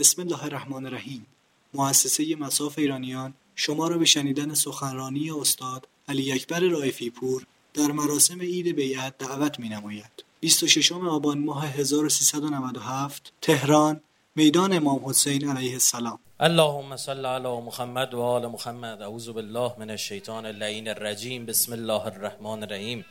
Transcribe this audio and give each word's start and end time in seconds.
بسم 0.00 0.22
الله 0.22 0.44
الرحمن 0.44 0.86
الرحیم. 0.86 1.26
مؤسسه 1.74 2.36
مساف 2.36 2.78
ایرانیان 2.78 3.34
شما 3.54 3.88
را 3.88 3.98
به 3.98 4.04
شنیدن 4.04 4.54
سخنرانی 4.54 5.30
استاد 5.30 5.88
علی 6.08 6.32
اکبر 6.32 6.60
رائفی 6.60 7.10
پور 7.10 7.46
در 7.74 7.86
مراسم 7.86 8.40
عید 8.40 8.76
بیعت 8.76 9.18
دعوت 9.18 9.58
می 9.58 9.68
نماید. 9.68 10.24
26 10.40 10.92
آبان 10.92 11.38
ماه 11.38 11.66
1397 11.66 13.32
تهران 13.40 14.00
میدان 14.36 14.72
امام 14.72 15.08
حسین 15.08 15.48
علیه 15.48 15.72
السلام. 15.72 16.18
اللهم 16.40 16.96
صل 16.96 17.26
علی 17.26 17.60
محمد 17.60 18.14
و 18.14 18.20
آل 18.20 18.46
محمد. 18.46 19.02
اعوذ 19.02 19.28
بالله 19.28 19.72
من 19.78 19.90
الشیطان 19.90 20.46
اللعین 20.46 20.88
الرجیم. 20.88 21.46
بسم 21.46 21.72
الله 21.72 22.06
الرحمن 22.06 22.62
الرحیم. 22.62 23.04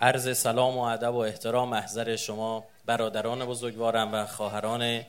عرض 0.00 0.38
سلام 0.38 0.76
و 0.76 0.80
ادب 0.80 1.14
و 1.14 1.18
احترام 1.18 1.68
محضر 1.68 2.16
شما 2.16 2.64
برادران 2.86 3.46
بزرگوارم 3.46 4.14
و 4.14 4.26
خواهران 4.26 5.02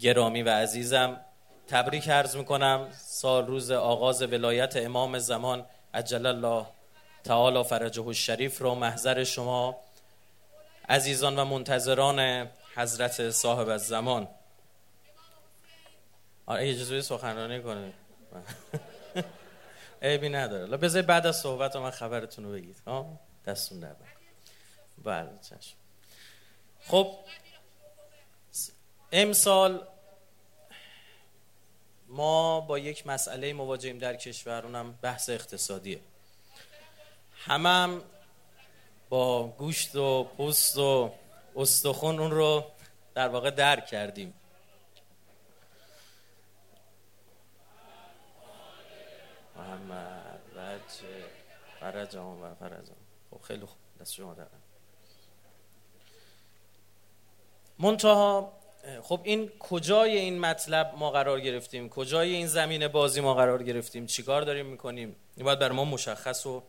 گرامی 0.00 0.42
و 0.42 0.50
عزیزم 0.50 1.20
تبریک 1.68 2.08
عرض 2.08 2.36
می‌کنم. 2.36 2.88
سال 2.92 3.46
روز 3.46 3.70
آغاز 3.70 4.22
ولایت 4.22 4.76
امام 4.76 5.18
زمان 5.18 5.66
عجل 5.94 6.26
الله 6.26 6.66
تعالی 7.24 7.64
فرجه 7.64 8.06
الشریف 8.06 8.58
رو 8.58 8.74
محضر 8.74 9.24
شما 9.24 9.76
عزیزان 10.88 11.38
و 11.38 11.44
منتظران 11.44 12.48
حضرت 12.74 13.30
صاحب 13.30 13.68
الزمان. 13.68 14.28
آره 16.46 16.70
اجازه 16.70 17.00
سخنرانی 17.00 17.62
کنه 17.62 17.92
عیبی 20.02 20.28
نداره. 20.28 20.76
بذار 20.76 21.02
بعد 21.02 21.26
از 21.26 21.36
صحبت 21.36 21.76
من 21.76 21.90
خبرتون 21.90 22.44
رو 22.44 22.52
بگید. 22.52 22.76
دستون 23.46 23.80
در 23.80 23.94
بله 25.04 25.30
چشم. 25.42 25.76
خب 26.88 27.14
امسال 29.12 29.86
ما 32.08 32.60
با 32.60 32.78
یک 32.78 33.06
مسئله 33.06 33.52
مواجهیم 33.52 33.98
در 33.98 34.16
کشور 34.16 34.64
اونم 34.64 34.92
بحث 35.02 35.28
اقتصادیه. 35.28 36.00
همم 37.32 37.66
هم 37.66 38.02
با 39.08 39.46
گوشت 39.48 39.96
و 39.96 40.24
پوست 40.24 40.78
و 40.78 41.12
استخون 41.56 42.18
اون 42.20 42.30
رو 42.30 42.64
در 43.14 43.28
واقع 43.28 43.50
درک 43.50 43.86
کردیم. 43.86 44.34
محمد 49.56 50.40
رجه 50.56 51.24
فرج 51.80 52.16
و 52.16 52.54
فرج 52.54 52.86
خب 53.30 53.40
خیلی 53.42 53.66
خوب. 53.66 53.78
دست 54.00 54.12
شما 54.12 54.34
دارم 54.34 54.62
منتها 57.78 58.52
خب 59.02 59.20
این 59.22 59.50
کجای 59.58 60.18
این 60.18 60.38
مطلب 60.38 60.94
ما 60.96 61.10
قرار 61.10 61.40
گرفتیم؟ 61.40 61.88
کجای 61.88 62.34
این 62.34 62.46
زمین 62.46 62.88
بازی 62.88 63.20
ما 63.20 63.34
قرار 63.34 63.62
گرفتیم؟ 63.62 64.06
چیکار 64.06 64.42
داریم 64.42 64.66
می‌کنیم؟ 64.66 65.16
این 65.36 65.46
باید 65.46 65.58
بر 65.58 65.72
ما 65.72 65.84
مشخص 65.84 66.46
و 66.46 66.62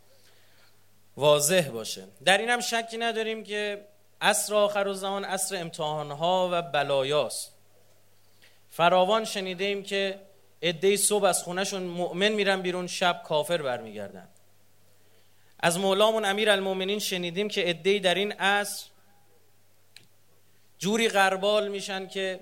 واضح 1.18 1.70
باشه. 1.70 2.08
در 2.26 2.38
این 2.38 2.50
هم 2.50 2.60
شکی 2.60 2.98
نداریم 2.98 3.44
که 3.44 3.86
عصر 4.22 4.56
آخر 4.56 4.88
و 4.88 4.94
زمان 4.94 5.26
عصر 5.26 5.56
امتحانها 5.56 6.50
و 6.52 6.62
بلایاست. 6.62 7.52
فراوان 8.70 9.26
شنیده 9.26 9.82
که 9.84 10.20
عده 10.64 10.98
صبح 10.98 11.24
از 11.24 11.44
خونهشون 11.44 11.84
مؤمن 11.84 12.30
میرن 12.30 12.62
بیرون 12.62 12.88
شب 12.88 13.22
کافر 13.26 13.62
برمیگردن. 13.62 14.28
از 15.60 15.80
مولامون 15.80 16.26
امیر 16.26 17.00
شنیدیم 17.00 17.48
که 17.48 17.62
عده 17.62 18.00
در 18.00 18.16
این 18.16 18.32
عصر 18.32 18.86
جوری 20.84 21.10
غربال 21.10 21.68
میشن 21.68 22.08
که 22.08 22.40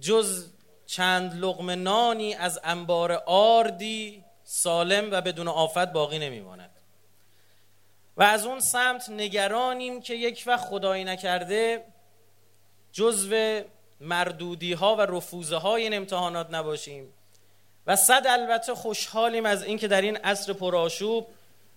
جز 0.00 0.46
چند 0.86 1.44
لغم 1.44 1.70
نانی 1.70 2.34
از 2.34 2.60
انبار 2.64 3.12
آردی 3.26 4.24
سالم 4.44 5.08
و 5.12 5.20
بدون 5.20 5.48
آفت 5.48 5.92
باقی 5.92 6.18
نمیماند. 6.18 6.70
و 8.16 8.22
از 8.22 8.46
اون 8.46 8.60
سمت 8.60 9.10
نگرانیم 9.10 10.00
که 10.00 10.14
یک 10.14 10.44
وقت 10.46 10.64
خدایی 10.64 11.04
نکرده 11.04 11.84
جزو 12.92 13.60
مردودی 14.00 14.72
ها 14.72 14.96
و 14.96 15.00
رفوزه 15.00 15.56
های 15.56 15.82
این 15.82 15.94
امتحانات 15.94 16.50
نباشیم 16.50 17.14
و 17.86 17.96
صد 17.96 18.26
البته 18.26 18.74
خوشحالیم 18.74 19.46
از 19.46 19.64
اینکه 19.64 19.88
در 19.88 20.00
این 20.00 20.16
عصر 20.16 20.52
پرآشوب 20.52 21.28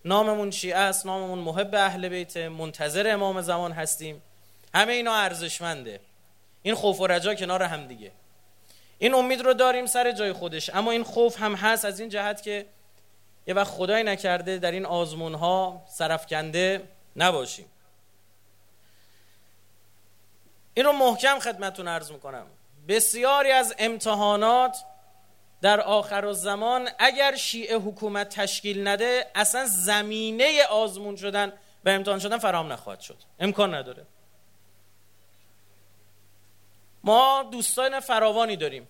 ناممون 0.05 0.51
شیعه 0.51 0.77
است 0.77 1.05
ناممون 1.05 1.39
محب 1.39 1.75
اهل 1.75 2.09
بیت 2.09 2.37
منتظر 2.37 3.13
امام 3.13 3.41
زمان 3.41 3.71
هستیم. 3.71 4.21
همه 4.75 4.93
اینا 4.93 5.15
ارزشمنده. 5.15 5.99
این 6.61 6.75
خوف 6.75 6.99
و 6.99 7.07
رجا 7.07 7.35
کنار 7.35 7.63
هم 7.63 7.87
دیگه. 7.87 8.11
این 8.97 9.13
امید 9.13 9.41
رو 9.41 9.53
داریم 9.53 9.85
سر 9.85 10.11
جای 10.11 10.33
خودش. 10.33 10.69
اما 10.69 10.91
این 10.91 11.03
خوف 11.03 11.39
هم 11.39 11.55
هست 11.55 11.85
از 11.85 11.99
این 11.99 12.09
جهت 12.09 12.41
که 12.41 12.65
یه 13.47 13.53
وقت 13.53 13.67
خدای 13.67 14.03
نکرده 14.03 14.57
در 14.57 14.71
این 14.71 14.85
آزمون 14.85 15.33
ها 15.33 15.85
سرفکنده 15.87 16.87
نباشیم. 17.15 17.65
این 20.73 20.85
رو 20.85 20.91
محکم 20.91 21.39
خدمتون 21.39 21.87
عرض 21.87 22.11
می‌کنم. 22.11 22.47
بسیاری 22.87 23.51
از 23.51 23.75
امتحانات 23.77 24.77
در 25.61 25.81
آخر 25.81 26.31
زمان 26.31 26.89
اگر 26.99 27.35
شیعه 27.35 27.77
حکومت 27.77 28.29
تشکیل 28.29 28.87
نده 28.87 29.31
اصلا 29.35 29.65
زمینه 29.65 30.63
آزمون 30.63 31.15
شدن 31.15 31.53
و 31.85 31.89
امتحان 31.89 32.19
شدن 32.19 32.37
فرام 32.37 32.73
نخواهد 32.73 32.99
شد. 32.99 33.17
امکان 33.39 33.73
نداره. 33.73 34.05
ما 37.05 37.49
دوستان 37.51 37.99
فراوانی 37.99 38.55
داریم. 38.55 38.87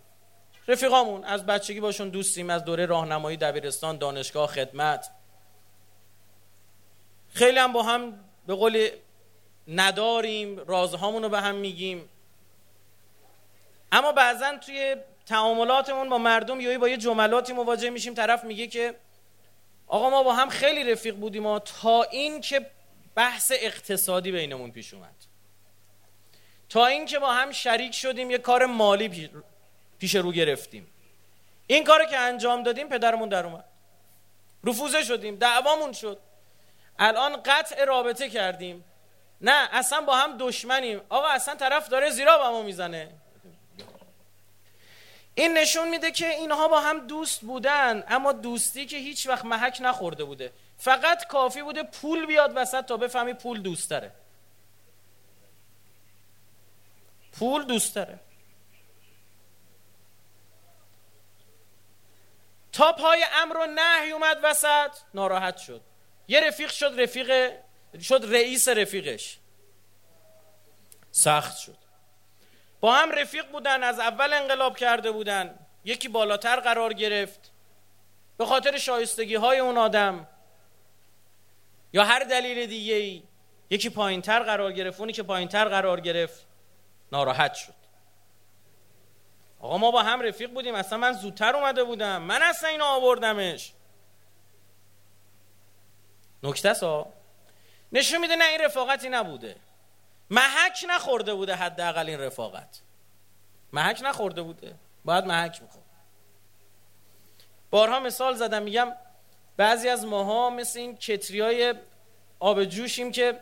رفیقامون 0.67 1.23
از 1.23 1.45
بچگی 1.45 1.79
باشون 1.79 2.09
دوستیم 2.09 2.49
از 2.49 2.65
دوره 2.65 2.85
راهنمایی 2.85 3.37
دبیرستان 3.37 3.97
دانشگاه 3.97 4.47
خدمت. 4.47 5.09
خیلی 7.33 7.59
هم 7.59 7.73
با 7.73 7.83
هم 7.83 8.19
به 8.47 8.55
قول 8.55 8.89
نداریم 9.67 10.59
رازهامون 10.59 11.23
رو 11.23 11.29
به 11.29 11.41
هم 11.41 11.55
میگیم. 11.55 12.09
اما 13.91 14.11
بعضا 14.11 14.57
توی 14.57 14.95
تعاملاتمون 15.25 16.09
با 16.09 16.17
مردم 16.17 16.59
یا 16.59 16.79
با 16.79 16.89
یه 16.89 16.97
جملاتی 16.97 17.53
مواجه 17.53 17.89
میشیم 17.89 18.13
طرف 18.13 18.43
میگه 18.43 18.67
که 18.67 18.95
آقا 19.87 20.09
ما 20.09 20.23
با 20.23 20.33
هم 20.33 20.49
خیلی 20.49 20.91
رفیق 20.91 21.15
بودیم 21.15 21.59
تا 21.59 22.03
این 22.03 22.41
که 22.41 22.65
بحث 23.15 23.51
اقتصادی 23.55 24.31
بینمون 24.31 24.71
پیش 24.71 24.93
اومد. 24.93 25.34
تا 26.69 26.85
اینکه 26.85 27.19
با 27.19 27.33
هم 27.33 27.51
شریک 27.51 27.95
شدیم 27.95 28.31
یه 28.31 28.37
کار 28.37 28.65
مالی 28.65 29.29
پیش 29.99 30.15
رو 30.15 30.31
گرفتیم. 30.31 30.87
این 31.67 31.83
کار 31.83 32.05
که 32.05 32.17
انجام 32.17 32.63
دادیم 32.63 32.89
پدرمون 32.89 33.29
در 33.29 33.45
اومد. 33.45 33.65
رفوزه 34.63 35.03
شدیم 35.03 35.35
دعوامون 35.35 35.93
شد. 35.93 36.19
الان 36.99 37.41
قطع 37.45 37.85
رابطه 37.85 38.29
کردیم. 38.29 38.83
نه 39.41 39.69
اصلا 39.71 40.01
با 40.01 40.15
هم 40.15 40.37
دشمنیم. 40.37 41.01
آقا 41.09 41.27
اصلا 41.27 41.55
طرف 41.55 41.89
داره 41.89 42.09
زیرا 42.09 42.37
به 42.37 42.43
ما 42.43 42.61
می‌زنه. 42.61 43.09
این 45.35 45.57
نشون 45.57 45.89
میده 45.89 46.11
که 46.11 46.29
اینها 46.29 46.67
با 46.67 46.79
هم 46.79 47.07
دوست 47.07 47.41
بودن 47.41 48.03
اما 48.07 48.31
دوستی 48.31 48.85
که 48.85 48.97
هیچ 48.97 49.27
وقت 49.27 49.45
محک 49.45 49.77
نخورده 49.81 50.23
بوده. 50.23 50.51
فقط 50.77 51.27
کافی 51.27 51.61
بوده 51.61 51.83
پول 51.83 52.25
بیاد 52.25 52.51
وسط 52.55 52.85
تا 52.85 52.97
بفهمی 52.97 53.33
پول 53.33 53.61
دوست 53.61 53.89
داره. 53.89 54.11
پول 57.39 57.65
دوست 57.65 57.95
داره. 57.95 58.19
تا 62.71 62.91
پای 62.91 63.25
امر 63.33 63.57
و 63.57 63.65
نهی 63.65 64.11
اومد 64.11 64.37
وسط 64.43 64.91
ناراحت 65.13 65.57
شد. 65.57 65.81
یه 66.27 66.47
رفیق 66.47 66.69
شد 66.69 66.93
رفیق 66.97 67.51
شد 68.01 68.25
رئیس 68.29 68.67
رفیقش. 68.67 69.37
سخت 71.11 71.57
شد. 71.57 71.77
با 72.79 72.93
هم 72.93 73.11
رفیق 73.11 73.51
بودن 73.51 73.83
از 73.83 73.99
اول 73.99 74.33
انقلاب 74.33 74.77
کرده 74.77 75.11
بودن. 75.11 75.59
یکی 75.85 76.07
بالاتر 76.07 76.59
قرار 76.59 76.93
گرفت. 76.93 77.51
به 78.37 78.45
خاطر 78.45 78.77
شایستگی 78.77 79.35
های 79.35 79.59
اون 79.59 79.77
آدم. 79.77 80.27
یا 81.93 82.03
هر 82.03 82.19
دلیل 82.19 82.65
دیگه 82.65 82.93
ای 82.93 83.23
یکی 83.69 83.89
پایینتر 83.89 84.43
قرار 84.43 84.71
گرفت 84.71 84.99
اونی 84.99 85.13
که 85.13 85.23
پایینتر 85.23 85.65
قرار 85.65 85.99
گرفت. 85.99 86.45
ناراحت 87.11 87.53
شد. 87.53 87.73
آقا 89.59 89.77
ما 89.77 89.91
با 89.91 90.03
هم 90.03 90.21
رفیق 90.21 90.53
بودیم 90.53 90.75
اصلا 90.75 90.97
من 90.97 91.13
زودتر 91.13 91.55
اومده 91.55 91.83
بودم. 91.83 92.21
من 92.21 92.41
اصلا 92.41 92.69
اینو 92.69 92.85
آوردمش. 92.85 93.73
نکته 96.43 96.73
سا 96.73 97.07
نشون 97.91 98.21
میده 98.21 98.35
نه 98.35 98.45
این 98.45 98.61
رفاقتی 98.61 99.09
نبوده. 99.09 99.55
محک 100.29 100.85
نخورده 100.89 101.33
بوده 101.33 101.55
حداقل 101.55 102.09
این 102.09 102.19
رفاقت. 102.19 102.81
محک 103.73 104.01
نخورده 104.03 104.41
بوده. 104.41 104.75
باید 105.05 105.25
محک 105.25 105.61
می‌خورد. 105.61 105.85
بارها 107.69 107.99
مثال 107.99 108.35
زدم 108.35 108.63
میگم 108.63 108.95
بعضی 109.57 109.89
از 109.89 110.05
ماها 110.05 110.49
مثل 110.49 110.79
این 110.79 110.97
کتری 110.97 111.41
های 111.41 111.75
آب 112.39 112.63
جوشیم 112.63 113.11
که 113.11 113.39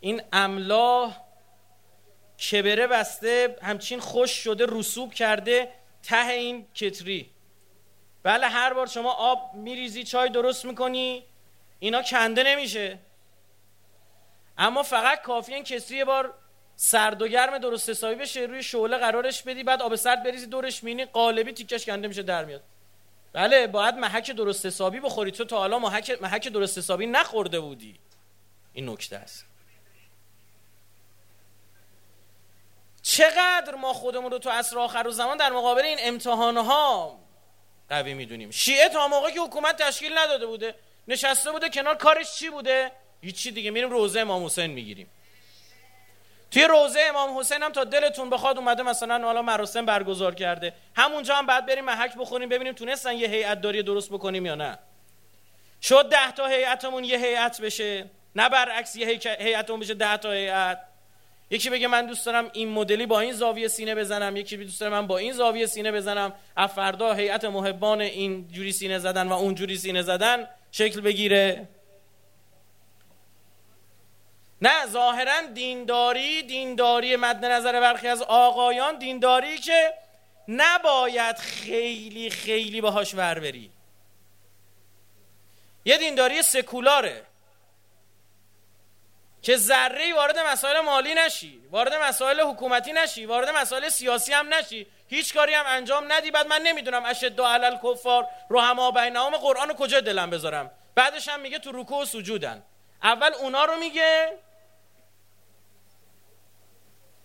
این 0.00 0.22
املاح 0.32 1.23
کبره 2.50 2.86
بسته 2.86 3.56
همچین 3.62 4.00
خوش 4.00 4.30
شده 4.30 4.66
رسوب 4.68 5.14
کرده 5.14 5.72
ته 6.02 6.28
این 6.28 6.66
کتری. 6.74 7.30
بله 8.22 8.46
هر 8.48 8.72
بار 8.74 8.86
شما 8.86 9.12
آب 9.12 9.54
میریزی 9.54 10.04
چای 10.04 10.28
درست 10.28 10.64
می‌کنی 10.64 11.24
اینا 11.78 12.02
کنده 12.02 12.42
نمیشه. 12.42 12.98
اما 14.58 14.82
فقط 14.82 15.22
کافی 15.22 15.54
این 15.54 15.64
کسری 15.64 15.96
یه 15.96 16.04
بار 16.04 16.34
سرد 16.76 17.22
و 17.22 17.28
گرم 17.28 17.58
درست 17.58 17.90
حسابی 17.90 18.14
بشه 18.14 18.40
روی 18.40 18.62
شعله 18.62 18.96
قرارش 18.96 19.42
بدی 19.42 19.64
بعد 19.64 19.82
آب 19.82 19.96
سرد 19.96 20.22
بریزی 20.22 20.46
دورش 20.46 20.84
مینی 20.84 21.04
قالبی 21.04 21.52
تیکش 21.52 21.86
کنده 21.86 22.08
میشه 22.08 22.22
در 22.22 22.44
میاد. 22.44 22.62
بله 23.32 23.66
باید 23.66 23.94
محک 23.94 24.30
درست 24.30 24.66
حسابی 24.66 25.00
بخوری. 25.00 25.30
تو 25.30 25.44
تا 25.44 25.58
حالا 25.58 25.78
محک, 25.78 26.18
محک 26.22 26.48
درست 26.48 26.78
حسابی 26.78 27.06
نخورده 27.06 27.60
بودی. 27.60 27.94
این 28.72 28.88
نکته 28.88 29.16
است. 29.16 29.46
چقدر 33.16 33.74
ما 33.74 33.92
خودمون 33.92 34.30
رو 34.30 34.38
تو 34.38 34.50
عصر 34.50 34.78
آخر 34.78 35.08
و 35.08 35.10
زمان 35.10 35.36
در 35.36 35.52
مقابل 35.52 35.82
این 35.82 35.98
امتحان 36.00 36.56
ها 36.56 37.18
قوی 37.88 38.14
می‌دونیم. 38.14 38.50
شیعه 38.50 38.88
تا 38.88 39.08
موقعی 39.08 39.32
که 39.32 39.40
حکومت 39.40 39.82
تشکیل 39.82 40.18
نداده 40.18 40.46
بوده 40.46 40.74
نشسته 41.08 41.50
بوده 41.52 41.68
کنار 41.68 41.94
کارش 41.94 42.34
چی 42.34 42.50
بوده؟ 42.50 42.92
هیچی 43.20 43.50
دیگه. 43.50 43.70
میریم 43.70 43.90
روزه 43.90 44.20
امام 44.20 44.44
حسین 44.44 44.66
می‌گیریم. 44.70 45.10
توی 46.50 46.64
روزه 46.64 47.00
امام 47.00 47.38
حسین 47.38 47.62
هم 47.62 47.72
تا 47.72 47.84
دلتون 47.84 48.30
بخواد 48.30 48.58
اومده 48.58 48.82
مثلا 48.82 49.24
حالا 49.24 49.42
مراسم 49.42 49.86
برگزار 49.86 50.34
کرده. 50.34 50.72
همونجا 50.96 51.34
هم 51.36 51.46
بعد 51.46 51.66
بریم 51.66 51.84
محک 51.84 52.14
بخوریم 52.14 52.48
ببینیم 52.48 52.72
تونستن 52.72 53.16
یه 53.16 53.28
هیئت 53.28 53.60
داری 53.60 53.82
درست 53.82 54.10
بکنیم 54.10 54.46
یا 54.46 54.54
نه. 54.54 54.78
شد 55.82 56.08
ده 56.08 56.32
تا 56.32 56.46
هیئتمون 56.46 57.04
یه 57.04 57.18
هیئت 57.18 57.60
بشه. 57.60 58.10
نه 58.36 58.48
برعکس 58.48 58.96
یه 58.96 59.20
هیئتمون 59.38 59.80
بشه 59.80 59.94
ده 59.94 60.16
تا 60.16 60.30
هیئت. 60.30 60.93
یکی 61.54 61.70
بگه 61.70 61.88
من 61.88 62.06
دوست 62.06 62.26
دارم 62.26 62.50
این 62.52 62.68
مدلی 62.68 63.06
با 63.06 63.20
این 63.20 63.32
زاویه 63.32 63.68
سینه 63.68 63.94
بزنم 63.94 64.36
یکی 64.36 64.56
دوست 64.56 64.80
دارم 64.80 64.92
من 64.92 65.06
با 65.06 65.18
این 65.18 65.32
زاویه 65.32 65.66
سینه 65.66 65.92
بزنم. 65.92 66.32
افردا 66.56 67.12
هیئت 67.12 67.44
محبان 67.44 68.00
این 68.00 68.48
جوری 68.48 68.72
سینه 68.72 68.98
زدن 68.98 69.28
و 69.28 69.32
اون 69.32 69.54
جوری 69.54 69.76
سینه 69.76 70.02
زدن 70.02 70.48
شکل 70.70 71.00
بگیره. 71.00 71.68
نه 74.62 74.86
ظاهرا 74.86 75.40
دینداری 75.54 76.42
دینداری 76.42 77.16
مد 77.16 77.44
نظر 77.44 77.80
برخی 77.80 78.08
از 78.08 78.22
آقایان 78.22 78.98
دینداری 78.98 79.58
که 79.58 79.94
نباید 80.48 81.36
خیلی 81.36 82.30
خیلی 82.30 82.80
باهاش 82.80 83.14
ور 83.14 83.38
بری. 83.38 83.70
یه 85.84 85.98
دینداری 85.98 86.42
سکولاره. 86.42 87.22
که 89.44 89.56
ذره 89.56 90.14
وارد 90.14 90.38
مسائل 90.38 90.80
مالی 90.80 91.14
نشی 91.14 91.60
وارد 91.70 91.94
مسائل 91.94 92.40
حکومتی 92.40 92.92
نشی 92.92 93.26
وارد 93.26 93.50
مسائل 93.50 93.88
سیاسی 93.88 94.32
هم 94.32 94.54
نشی. 94.54 94.86
هیچ 95.08 95.34
کاری 95.34 95.54
هم 95.54 95.64
انجام 95.68 96.12
ندی. 96.12 96.30
بعد 96.30 96.46
من 96.46 96.62
نمی‌دونم 96.62 97.04
اشد 97.04 97.40
علل 97.40 97.76
کفار 97.82 98.26
رحما 98.50 98.90
بینهم 98.90 99.36
قرآن 99.36 99.68
رو 99.68 99.74
کجا 99.74 100.00
دلم 100.00 100.30
بذارم. 100.30 100.70
بعدش 100.94 101.28
هم 101.28 101.40
میگه 101.40 101.58
تو 101.58 101.72
رکوع 101.72 102.02
و 102.02 102.04
سجودن. 102.04 102.62
اول 103.02 103.34
اونا 103.34 103.64
رو 103.64 103.76
میگه 103.76 104.38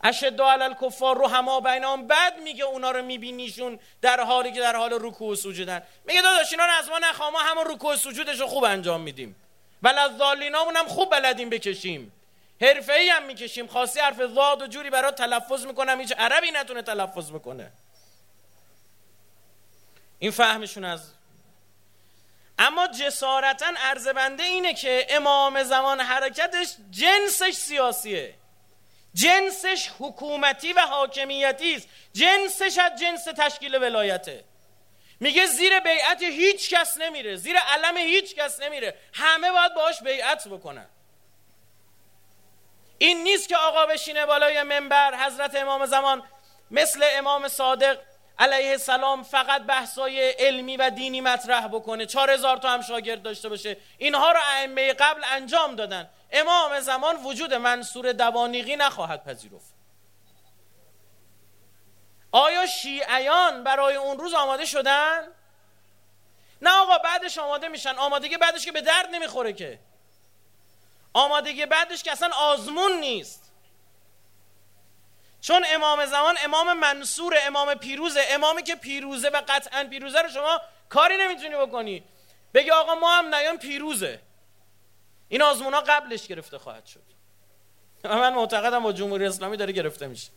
اشد 0.03 0.41
علل 0.41 0.73
کفار 0.73 1.17
رو 1.17 1.27
هما 1.27 1.59
بینام 1.59 2.07
بعد 2.07 2.39
میگه 2.39 2.63
اونا 2.63 2.91
رو 2.91 3.01
میبینیشون 3.01 3.79
در 4.01 4.23
حالی 4.23 4.51
که 4.51 4.59
در 4.59 4.75
حال 4.75 4.97
رکوع 5.01 5.31
و 5.31 5.35
سجودن. 5.35 5.81
میگه 6.05 6.21
داداش 6.21 6.51
اینا 6.51 6.63
از 6.63 6.89
ما 6.89 6.99
نخواه 6.99 7.29
ما 7.29 7.39
همون 7.39 7.65
رکوع 7.65 7.93
و 7.93 7.97
سجودش 7.97 8.39
رو 8.39 8.47
خوب 8.47 8.63
انجام 8.63 9.01
میدیم. 9.01 9.35
بل 9.81 9.97
از 9.97 10.11
هم 10.75 10.87
خوب 10.87 11.09
بلدیم 11.11 11.49
بکشیم. 11.49 12.11
حرفه 12.61 12.93
ای 12.93 13.09
هم 13.09 13.23
می‌کشیم. 13.23 13.67
خاصی 13.67 13.99
حرف 13.99 14.21
ضاد 14.25 14.61
و 14.61 14.67
جوری 14.67 14.89
برای 14.89 15.11
تلفظ 15.11 15.65
می‌کنم. 15.65 15.99
هیچ 15.99 16.13
عربی 16.17 16.51
نتونه 16.51 16.81
تلفظ 16.81 17.31
بکنه. 17.31 17.71
این 20.19 20.31
فهمشون 20.31 20.85
از 20.85 21.01
اما 22.59 22.87
جسارتا 22.87 23.65
عرض 23.77 24.07
اینه 24.39 24.73
که 24.73 25.07
امام 25.09 25.63
زمان 25.63 25.99
حرکتش 26.01 26.75
جنسش 26.91 27.53
سیاسیه. 27.53 28.33
جنسش 29.13 29.89
حکومتی 29.99 30.73
و 30.73 30.79
حاکمیتی 30.79 31.75
است. 31.75 31.87
جنسش 32.13 32.77
از 32.77 32.99
جنس 33.01 33.23
تشکیل 33.23 33.75
ولایته. 33.75 34.43
میگه 35.19 35.45
زیر 35.45 35.79
بیعت 35.79 36.23
هیچ 36.23 36.69
کس 36.69 36.97
نمیره. 36.97 37.35
زیر 37.35 37.57
علم 37.57 37.97
هیچ 37.97 38.35
کس 38.35 38.59
نمیره. 38.59 38.95
همه 39.13 39.51
باید 39.51 39.73
باش 39.73 40.03
بیعت 40.03 40.47
بکنن. 40.47 40.87
این 42.97 43.23
نیست 43.23 43.49
که 43.49 43.57
آقا 43.57 43.85
بشینه 43.85 44.25
بالای 44.25 44.63
منبر 44.63 45.25
حضرت 45.25 45.55
امام 45.55 45.85
زمان 45.85 46.23
مثل 46.71 47.05
امام 47.11 47.47
صادق 47.47 47.99
علیه 48.39 48.71
السلام 48.71 49.23
فقط 49.23 49.61
بحثای 49.61 50.29
علمی 50.29 50.77
و 50.77 50.89
دینی 50.89 51.21
مطرح 51.21 51.67
بکنه. 51.67 52.05
چهار 52.05 52.31
هزار 52.31 52.57
تا 52.57 52.69
هم 52.69 52.81
شاگرد 52.81 53.21
داشته 53.21 53.49
باشه. 53.49 53.77
اینها 53.97 54.31
رو 54.31 54.39
ائمه 54.43 54.93
قبل 54.93 55.21
انجام 55.31 55.75
دادن. 55.75 56.09
امام 56.31 56.79
زمان 56.79 57.23
وجود 57.23 57.53
منصور 57.53 58.11
دوانیقی 58.11 58.75
نخواهد 58.75 59.23
پذیرفت. 59.23 59.78
آیا 62.31 62.65
شیعیان 62.65 63.63
برای 63.63 63.95
اون 63.95 64.17
روز 64.17 64.33
آماده 64.33 64.65
شدن؟ 64.65 65.27
نه 66.61 66.69
آقا 66.69 66.97
بعدش 66.97 67.37
آماده 67.37 67.67
میشن. 67.67 67.95
آمادگی 67.95 68.37
بعدش 68.37 68.65
که 68.65 68.71
به 68.71 68.81
درد 68.81 69.09
نمی‌خوره 69.11 69.53
که. 69.53 69.79
آمادگی 71.13 71.65
بعدش 71.65 72.03
که 72.03 72.11
اصلا 72.11 72.29
آزمون 72.35 72.91
نیست. 72.91 73.51
چون 75.41 75.65
امام 75.69 76.05
زمان 76.05 76.37
امام 76.43 76.73
منصور 76.73 77.37
امام 77.41 77.73
پیروزه. 77.73 78.23
امامی 78.29 78.63
که 78.63 78.75
پیروزه 78.75 79.29
و 79.29 79.41
قطعا 79.47 79.83
پیروزه 79.83 80.21
رو 80.21 80.29
شما 80.29 80.61
کاری 80.89 81.17
نمی‌تونی 81.17 81.55
بکنی. 81.55 82.03
بگی 82.53 82.71
آقا 82.71 82.95
ما 82.95 83.11
هم 83.11 83.35
نیام 83.35 83.57
پیروزه. 83.57 84.19
این 85.29 85.41
آزمون 85.41 85.73
ها 85.73 85.81
قبلش 85.81 86.27
گرفته 86.27 86.57
خواهد 86.57 86.85
شد. 86.85 87.03
من 88.03 88.33
معتقدم 88.33 88.83
با 88.83 88.91
جمهوری 88.91 89.25
اسلامی 89.25 89.57
داره 89.57 89.73
گرفته 89.73 90.07
میشه. 90.07 90.29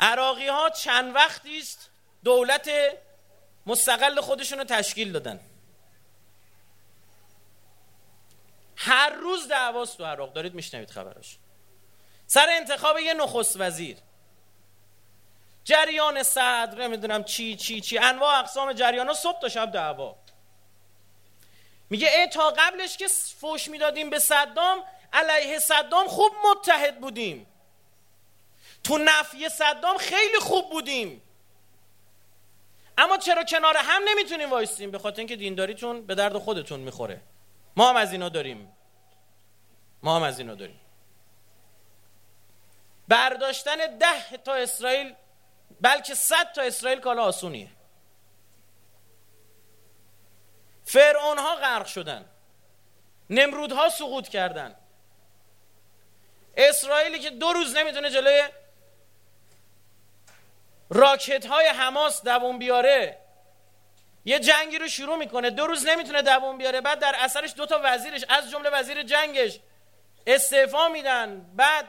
عراقی 0.00 0.48
ها 0.48 0.70
چند 0.70 1.14
وقتی 1.14 1.58
است 1.58 1.90
دولت 2.24 2.70
مستقل 3.66 4.20
خودشون 4.20 4.58
رو 4.58 4.64
تشکیل 4.64 5.12
دادن. 5.12 5.40
هر 8.76 9.10
روز 9.10 9.48
دعواست 9.48 9.98
تو 9.98 10.04
عراق. 10.04 10.32
دارید 10.32 10.54
میشنوید 10.54 10.90
خبراش 10.90 11.38
سر 12.26 12.46
انتخاب 12.50 12.98
یه 12.98 13.14
نخست 13.14 13.56
وزیر. 13.60 13.96
جریان 15.64 16.22
صدر 16.22 16.74
نمی‌دونم 16.74 17.24
چی 17.24 17.56
چی 17.56 17.80
چی. 17.80 17.98
انواع 17.98 18.38
اقسام 18.38 18.72
جریان 18.72 19.08
ها 19.08 19.14
صبح 19.14 19.40
تا 19.40 19.48
شب 19.48 19.72
دعوا. 19.72 20.16
میگه 21.90 22.08
ای 22.18 22.26
تا 22.26 22.50
قبلش 22.50 22.96
که 22.96 23.08
فوش 23.40 23.68
می‌دادیم 23.68 24.10
به 24.10 24.18
صدام 24.18 24.84
علیه 25.12 25.58
صدام 25.58 26.08
خوب 26.08 26.32
متحد 26.50 27.00
بودیم. 27.00 27.46
تو 28.84 28.98
نفی 28.98 29.48
صدام 29.48 29.98
خیلی 29.98 30.38
خوب 30.40 30.70
بودیم. 30.70 31.22
اما 32.98 33.16
چرا 33.16 33.44
کنار 33.44 33.76
هم 33.76 34.02
نمی‌تونیم 34.08 34.50
وایستیم 34.50 34.90
به 34.90 34.98
خاطر 34.98 35.18
اینکه 35.18 35.36
دینداریتون 35.36 36.06
به 36.06 36.14
درد 36.14 36.38
خودتون 36.38 36.80
می‌خوره. 36.80 37.20
ما 37.76 37.88
هم 37.88 37.96
از 37.96 38.12
اینا 38.12 38.28
داریم. 38.28 38.72
ما 40.02 40.16
هم 40.16 40.22
از 40.22 40.38
اینا 40.38 40.54
داریم. 40.54 40.80
برداشتن 43.08 43.76
ده 43.98 44.36
تا 44.44 44.54
اسرائیل 44.54 45.14
بلکه 45.80 46.14
صد 46.14 46.52
تا 46.52 46.62
اسرائیل 46.62 47.00
کالا 47.00 47.22
آسونیه. 47.22 47.68
فرعون 50.84 51.38
ها 51.38 51.54
غرق 51.54 51.86
شدن. 51.86 52.28
نمرود 53.30 53.72
ها 53.72 53.88
سقوط 53.88 54.28
کردن. 54.28 54.76
اسرائیلی 56.56 57.18
که 57.18 57.30
دو 57.30 57.52
روز 57.52 57.76
نمی‌تونه 57.76 58.10
جلوی 58.10 58.42
راکت 60.90 61.46
های 61.46 61.66
حماس 61.66 62.22
دووم 62.24 62.58
بیاره. 62.58 63.18
یه 64.24 64.38
جنگی 64.38 64.78
رو 64.78 64.88
شروع 64.88 65.16
می‌کنه. 65.16 65.50
دو 65.50 65.66
روز 65.66 65.86
نمی‌تونه 65.86 66.22
دووم 66.22 66.58
بیاره. 66.58 66.80
بعد 66.80 66.98
در 66.98 67.14
اثرش 67.18 67.54
دو 67.56 67.66
تا 67.66 67.80
وزیرش 67.84 68.24
از 68.28 68.50
جمله 68.50 68.70
وزیر 68.70 69.02
جنگش 69.02 69.60
استعفا 70.26 70.88
میدن. 70.88 71.46
بعد 71.56 71.84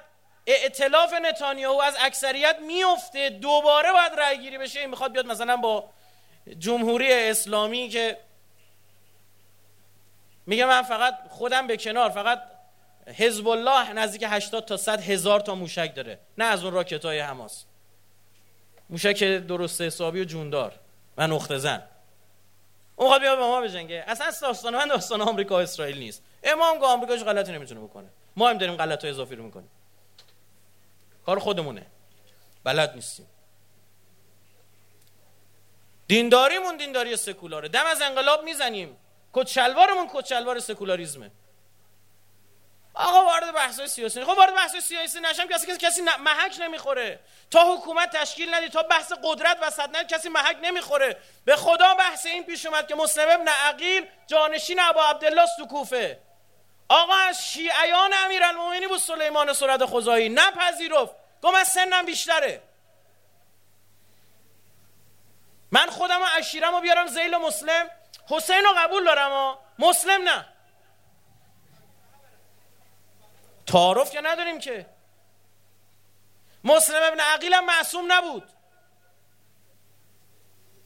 ائتلاف 0.48 1.14
نتانیاهو 1.14 1.82
از 1.82 1.98
اکثریت 2.00 2.58
میفته 2.60 3.30
دوباره 3.30 3.92
باید 3.92 4.14
رأی 4.14 4.38
گیری 4.38 4.58
بشه. 4.58 4.80
این 4.80 4.90
می‌خواد 4.90 5.12
بیاد 5.12 5.26
مثلا 5.26 5.58
با 5.58 5.90
جمهوری 6.60 7.14
اسلامی 7.14 7.90
که 7.90 8.18
میگه 10.46 10.66
من 10.66 10.82
فقط 10.82 11.18
خودم 11.30 11.68
به 11.68 11.78
کنار 11.78 12.10
فقط 12.10 12.42
حزب 13.18 13.48
الله 13.48 13.94
نزدیک 13.94 14.24
80 14.28 14.66
تا 14.66 14.78
100 14.78 15.02
هزار 15.02 15.40
تا 15.40 15.56
موشک 15.56 15.96
داره. 15.96 16.20
نه 16.38 16.46
از 16.46 16.64
اون 16.64 16.74
راکت 16.74 17.06
های 17.06 17.20
حماس. 17.20 17.66
موشک 18.96 19.24
درست 19.24 19.82
حسابی 19.82 20.22
و 20.22 20.24
جوندار 20.24 20.80
و 21.18 21.28
نقطه 21.28 21.58
زن. 21.58 21.84
اون 22.96 23.08
خواهد 23.08 23.22
بیا 23.22 23.36
به 23.36 23.42
ما 23.42 23.62
بجنگه. 23.62 24.04
اصلا 24.08 24.32
داستان 24.42 24.76
من 24.76 24.88
داستان 24.88 25.22
آمریکا 25.22 25.56
و 25.56 25.58
اسرائیل 25.58 25.98
نیست. 25.98 26.24
امام 26.44 26.80
گاه 26.80 26.92
آمریکا 26.92 27.16
غلطی 27.16 27.52
نمی‌تونه 27.52 27.82
بکنه. 27.82 28.08
ما 28.36 28.50
هم 28.50 28.58
داریم 28.58 28.76
غلط 28.76 29.06
اضافی 29.06 29.36
رو 29.36 29.44
می‌کنیم. 29.44 29.70
کار 31.26 31.40
خودمونه. 31.40 31.86
بلد 32.64 32.96
نیستیم. 32.96 33.26
دینداریمون 36.08 36.78
دینداری 36.78 37.18
سکولاره. 37.18 37.68
دم 37.70 37.86
از 37.86 38.02
انقلاب 38.02 38.44
می‌زنیم. 38.44 38.98
کچلوارمون 39.34 40.08
کچلوار 40.14 40.60
سکولاریزمه. 40.60 41.32
آقا 42.96 43.26
وارد 43.26 43.54
بحث 43.54 43.82
سیاسی 43.82 44.24
خب 44.24 44.38
وارد 44.38 44.56
بحث 44.56 44.76
سیاسی 44.76 45.20
نشم. 45.20 45.48
کسی 45.48 45.78
کسی 45.78 46.02
محک 46.02 46.58
نمی‌خوره. 46.60 47.20
تا 47.52 47.74
حکومت 47.74 48.18
تشکیل 48.18 48.54
ندی 48.54 48.70
تا 48.70 48.84
بحث 48.84 49.12
قدرت 49.24 49.58
و 49.62 49.88
ندی 49.88 50.16
کسی 50.16 50.30
محک 50.30 50.58
نمی‌خوره. 50.62 51.18
به 51.46 51.56
خدا 51.56 51.94
بحث 51.94 52.26
این 52.26 52.44
پیش 52.44 52.66
اومد 52.66 52.88
که 52.88 52.96
مسلم 52.96 53.30
ابن 53.30 53.48
عقیل 53.48 54.08
جانشین 54.28 54.80
ابا 54.80 55.06
عبدالله 55.06 55.46
تو 55.58 55.68
کوفه 55.68 56.20
آقا 56.90 57.14
از 57.14 57.48
شیعیان 57.48 58.14
امیرالمومنین 58.14 58.88
بود 58.88 59.00
سلیمان 59.00 59.54
سرد 59.54 59.86
خزایی 59.86 60.30
نپذیرفت. 60.30 61.16
گفت 61.42 61.54
من 61.54 61.64
سنم 61.64 62.06
بیشتره. 62.06 62.62
من 65.72 65.90
خودم 65.90 66.22
و 66.22 66.26
اشیرم 66.38 66.76
رو 66.76 66.82
بیارم 66.82 67.08
زیل 67.08 67.38
مسلم. 67.38 67.90
حسین 68.30 68.64
رو 68.64 68.74
قبول 68.78 69.06
دارم 69.06 69.32
و 69.32 69.56
مسلم 69.80 70.30
نه. 70.30 70.46
تعارف 73.68 74.12
که 74.12 74.22
نداریم 74.22 74.60
که. 74.60 74.86
مسلم 76.64 77.04
ابن 77.04 77.20
عقیل 77.20 77.54
هم 77.54 77.66
معصوم 77.66 78.12
نبود. 78.12 78.50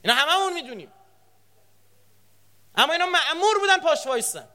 اینا 0.02 0.14
هممون 0.14 0.52
می‌دونیم. 0.52 0.92
اما 2.74 2.92
اینا 2.92 3.06
معمور 3.06 3.58
بودن 3.58 3.80
پاش 3.80 4.06
وایستن. 4.06 4.48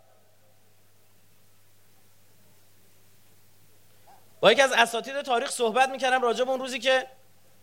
با 4.39 4.51
یکی 4.51 4.61
از 4.61 4.71
اساتید 4.71 5.21
تاریخ 5.21 5.51
صحبت 5.51 5.89
می‌کردم 5.89 6.21
راجع 6.21 6.43
به 6.43 6.51
اون 6.51 6.59
روزی 6.59 6.79
که 6.79 7.07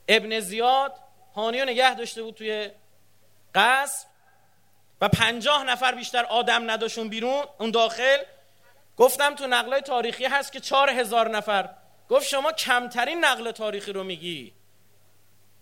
ابن 0.09 0.41
زیاد 0.41 0.99
هانی 1.35 1.63
نگه 1.63 1.95
داشته 1.95 2.23
بود 2.23 2.35
توی 2.35 2.71
قصر 3.55 4.07
و 5.01 5.09
پنجاه 5.09 5.65
نفر 5.65 5.95
بیشتر 5.95 6.25
آدم 6.25 6.71
نداشون 6.71 7.09
بیرون 7.09 7.45
اون 7.59 7.71
داخل 7.71 8.19
گفتم 9.03 9.35
تو 9.35 9.47
نقلای 9.47 9.81
تاریخی 9.81 10.25
هست 10.25 10.53
که 10.53 10.61
چهار 10.61 10.91
هزار 10.91 11.29
نفر. 11.29 11.71
گفت 12.09 12.27
شما 12.27 12.53
کمترین 12.53 13.25
نقل 13.25 13.51
تاریخی 13.51 13.93
رو 13.93 14.05
میگی. 14.05 14.53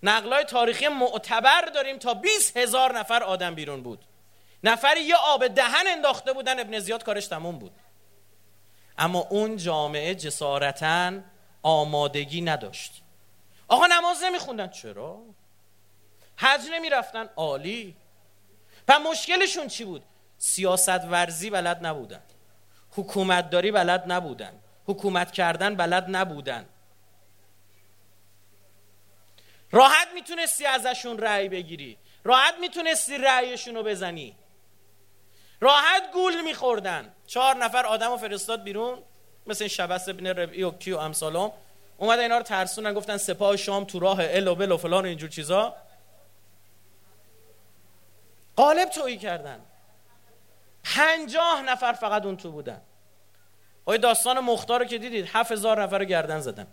نقلای 0.03 0.45
تاریخی 0.45 0.89
معتبر 0.89 1.61
داریم 1.61 1.99
تا 1.99 2.15
20 2.15 2.57
هزار 2.57 2.99
نفر 2.99 3.23
آدم 3.23 3.55
بیرون 3.55 3.83
بود. 3.83 4.05
نفری 4.65 5.01
یه 5.01 5.15
آب 5.17 5.47
دهن 5.47 5.87
انداخته 5.87 6.33
بودن 6.33 6.61
ابن 6.61 6.79
زیاد 6.79 7.05
کارش 7.05 7.27
تموم 7.27 7.59
بود. 7.59 7.73
اما 8.99 9.19
اون 9.31 9.57
جامعه 9.57 10.15
جسارتا 10.15 11.13
آمادگی 11.63 12.41
نداشت. 12.41 13.03
آقا 13.69 13.87
نماز 13.87 14.23
نمیخوندن. 14.23 14.69
چرا؟ 14.69 15.23
حج 16.37 16.61
نمی‌رفتن. 16.73 17.29
عالی. 17.37 17.97
و 18.89 18.99
مشکلشون 18.99 19.69
چی 19.69 19.85
بود؟ 19.85 20.03
سیاست 20.39 21.05
ورزی 21.05 21.51
بلد 21.51 21.87
نبودن. 21.87 22.23
حکومت 22.93 23.51
داری 23.51 23.71
بلد 23.71 24.13
نبودن. 24.13 24.53
حکومت 24.87 25.33
کردن 25.33 25.75
بلد 25.75 26.05
نبودن. 26.09 26.69
راحت 29.73 30.09
می‌تونستی 30.15 30.67
ازشون 30.67 31.19
رأی 31.19 31.49
بگیری. 31.49 31.99
راحت 32.25 32.55
می‌تونستی 32.61 33.19
رأیشون 33.19 33.75
رو 33.75 33.83
بزنی. 33.83 34.37
راحت 35.61 36.13
گول 36.13 36.41
میخوردن. 36.41 37.13
چهار 37.27 37.57
نفر 37.57 37.87
آدم 37.87 38.13
و 38.13 38.17
فرستاد 38.17 38.63
بیرون. 38.63 39.03
مثل 39.47 39.67
شبس 39.67 40.09
ابن 40.09 40.27
ربعی 40.27 40.63
و 40.63 40.71
کی 40.71 40.93
و 40.93 40.99
امثالم 40.99 41.53
اومدن 41.99 42.23
اینا 42.23 42.37
رو 42.39 42.43
ترسونن 42.43 42.95
گفتن 42.95 43.17
سپاه 43.17 43.57
شام 43.57 43.85
تو 43.85 43.99
راه 43.99 44.19
ال 44.21 44.49
و 44.49 44.55
بل 44.55 44.73
و 44.73 44.77
فلان 44.77 45.05
و 45.05 45.09
اینجور 45.09 45.31
چیزا. 45.31 45.77
قالب 48.57 48.89
تویی 48.89 49.19
کردن. 49.19 49.61
پنجاه 50.85 51.63
نفر 51.63 51.93
فقط 51.93 52.27
اون 52.27 52.37
تو 52.37 52.51
بودن. 52.51 52.83
های 53.87 53.99
داستان 53.99 54.41
مختار 54.41 54.81
رو 54.81 54.87
که 54.87 54.99
دیدید 54.99 55.29
هفت 55.33 55.53
هزار 55.53 55.83
نفر 55.83 55.99
رو 55.99 56.05
گردن 56.05 56.41
زدن. 56.41 56.67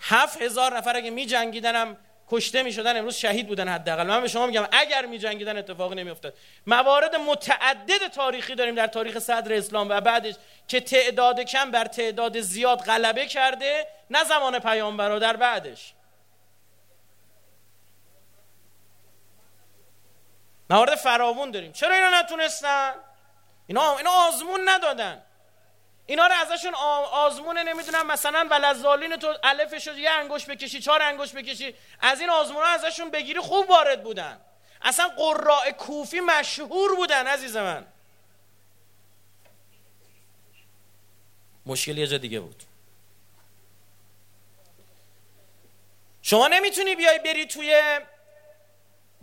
هفت 0.00 0.42
هزار 0.42 0.76
نفر 0.76 0.96
اگه 0.96 1.10
می 1.10 1.34
هم 1.64 1.96
کشته 2.30 2.62
می 2.62 2.72
شدن 2.72 2.96
امروز 2.96 3.14
شهید 3.14 3.48
بودن 3.48 3.68
حداقل. 3.68 4.06
من 4.06 4.20
به 4.20 4.28
شما 4.28 4.46
میگم 4.46 4.66
اگر 4.72 5.06
می 5.06 5.18
جنگیدن 5.18 5.58
اتفاقی 5.58 5.94
نمی 5.94 6.10
افتاد 6.10 6.34
موارد 6.66 7.14
متعدد 7.14 8.08
تاریخی 8.08 8.54
داریم 8.54 8.74
در 8.74 8.86
تاریخ 8.86 9.18
صدر 9.18 9.52
اسلام 9.52 9.88
و 9.88 10.00
بعدش 10.00 10.34
که 10.68 10.80
تعداد 10.80 11.40
کم 11.40 11.70
بر 11.70 11.84
تعداد 11.84 12.40
زیاد 12.40 12.78
غلبه 12.78 13.26
کرده 13.26 13.86
نه 14.10 14.24
زمان 14.24 14.58
پیامبر 14.58 15.18
در 15.18 15.36
بعدش. 15.36 15.94
موارد 20.70 20.94
فراوون 20.94 21.50
داریم. 21.50 21.72
چرا 21.72 21.94
اینا 21.94 22.20
نتونستن؟ 22.20 22.94
اینا 23.66 23.96
اینا 23.96 24.10
آزمون 24.10 24.68
ندادن. 24.68 25.22
اینا 26.06 26.26
رو 26.26 26.34
ازشون 26.34 26.74
آزمون 27.12 27.58
نمی‌دونم 27.58 28.06
مثلا 28.06 28.48
ولزالین 28.50 29.16
تو 29.16 29.34
الفش 29.42 29.86
یه 29.86 30.10
انگوش 30.10 30.46
بکشی 30.46 30.80
چهار 30.80 31.02
انگوش 31.02 31.32
بکشی 31.32 31.74
از 32.00 32.20
این 32.20 32.30
آزمون 32.30 32.62
ها 32.62 32.68
ازشون 32.68 33.10
بگیری 33.10 33.40
خوب 33.40 33.70
وارد 33.70 34.02
بودن. 34.02 34.40
اصلا 34.82 35.08
قراء 35.08 35.70
کوفی 35.70 36.20
مشهور 36.20 36.96
بودن 36.96 37.26
عزیز 37.26 37.56
من. 37.56 37.86
مشکل 41.66 41.98
یه 41.98 42.06
جا 42.06 42.18
دیگه 42.18 42.40
بود. 42.40 42.62
شما 46.22 46.48
نمی‌تونی 46.48 46.96
بیای 46.96 47.18
بری 47.18 47.46
توی 47.46 48.00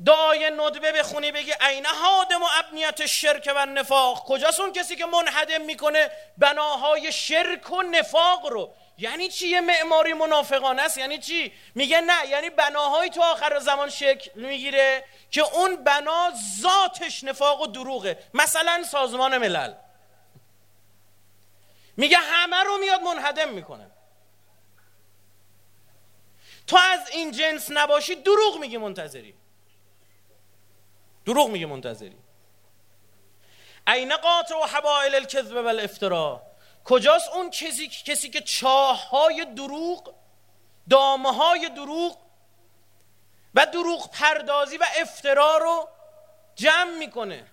دعای 0.05 0.49
ندبه 0.49 0.91
بخونی 0.91 1.31
بگی 1.31 1.53
عین 1.61 1.85
هادم 1.85 2.43
و 2.43 2.47
ابنیت 2.55 3.05
شرک 3.05 3.51
و 3.55 3.65
نفاق. 3.65 4.25
کجاست 4.25 4.59
اون 4.59 4.73
کسی 4.73 4.95
که 4.95 5.05
منحدم 5.05 5.61
می‌کنه؟ 5.61 6.11
بناهای 6.37 7.11
شرک 7.11 7.71
و 7.71 7.81
نفاق 7.81 8.45
رو. 8.45 8.73
یعنی 8.97 9.27
چی 9.27 9.47
یه 9.47 9.61
معماری 9.61 10.13
منافقانه 10.13 10.81
است؟ 10.81 10.97
یعنی 10.97 11.17
چی؟ 11.17 11.53
میگه 11.75 12.01
نه 12.01 12.27
یعنی 12.29 12.49
بناهایی 12.49 13.09
تو 13.09 13.21
آخر 13.21 13.59
زمان 13.59 13.89
شکل 13.89 14.31
می‌گیره 14.35 15.03
که 15.31 15.41
اون 15.41 15.83
بنا 15.83 16.31
ذاتش 16.61 17.23
نفاق 17.23 17.61
و 17.61 17.67
دروغه. 17.67 18.17
مثلا 18.33 18.83
سازمان 18.83 19.37
ملل. 19.37 19.73
میگه 21.97 22.17
همه 22.17 22.63
رو 22.63 22.77
میاد 22.77 23.01
منحدم 23.01 23.49
می‌کنه. 23.49 23.91
تو 26.67 26.77
از 26.77 27.09
این 27.11 27.31
جنس 27.31 27.71
نباشی 27.71 28.15
دروغ 28.15 28.59
میگی 28.59 28.77
منتظری. 28.77 29.35
دروغ 31.27 31.49
میگه 31.49 31.65
منتظری. 31.65 32.17
عین 33.87 34.15
قاطع 34.15 34.55
و 34.55 34.65
حبائل 34.65 35.15
الکذب 35.15 35.55
و 35.55 35.67
الافترا 35.67 36.41
کجاست 36.85 37.29
اون 37.33 37.49
کسی, 37.49 37.87
کسی 37.87 38.29
که 38.29 38.41
چاه 38.41 39.09
های 39.09 39.45
دروغ 39.45 40.13
دامه 40.89 41.33
های 41.33 41.69
دروغ 41.69 42.17
و 43.55 43.65
دروغ 43.65 44.11
پردازی 44.11 44.77
و 44.77 44.85
افترا 45.01 45.57
رو 45.57 45.89
جمع 46.55 46.97
می‌کنه. 46.97 47.45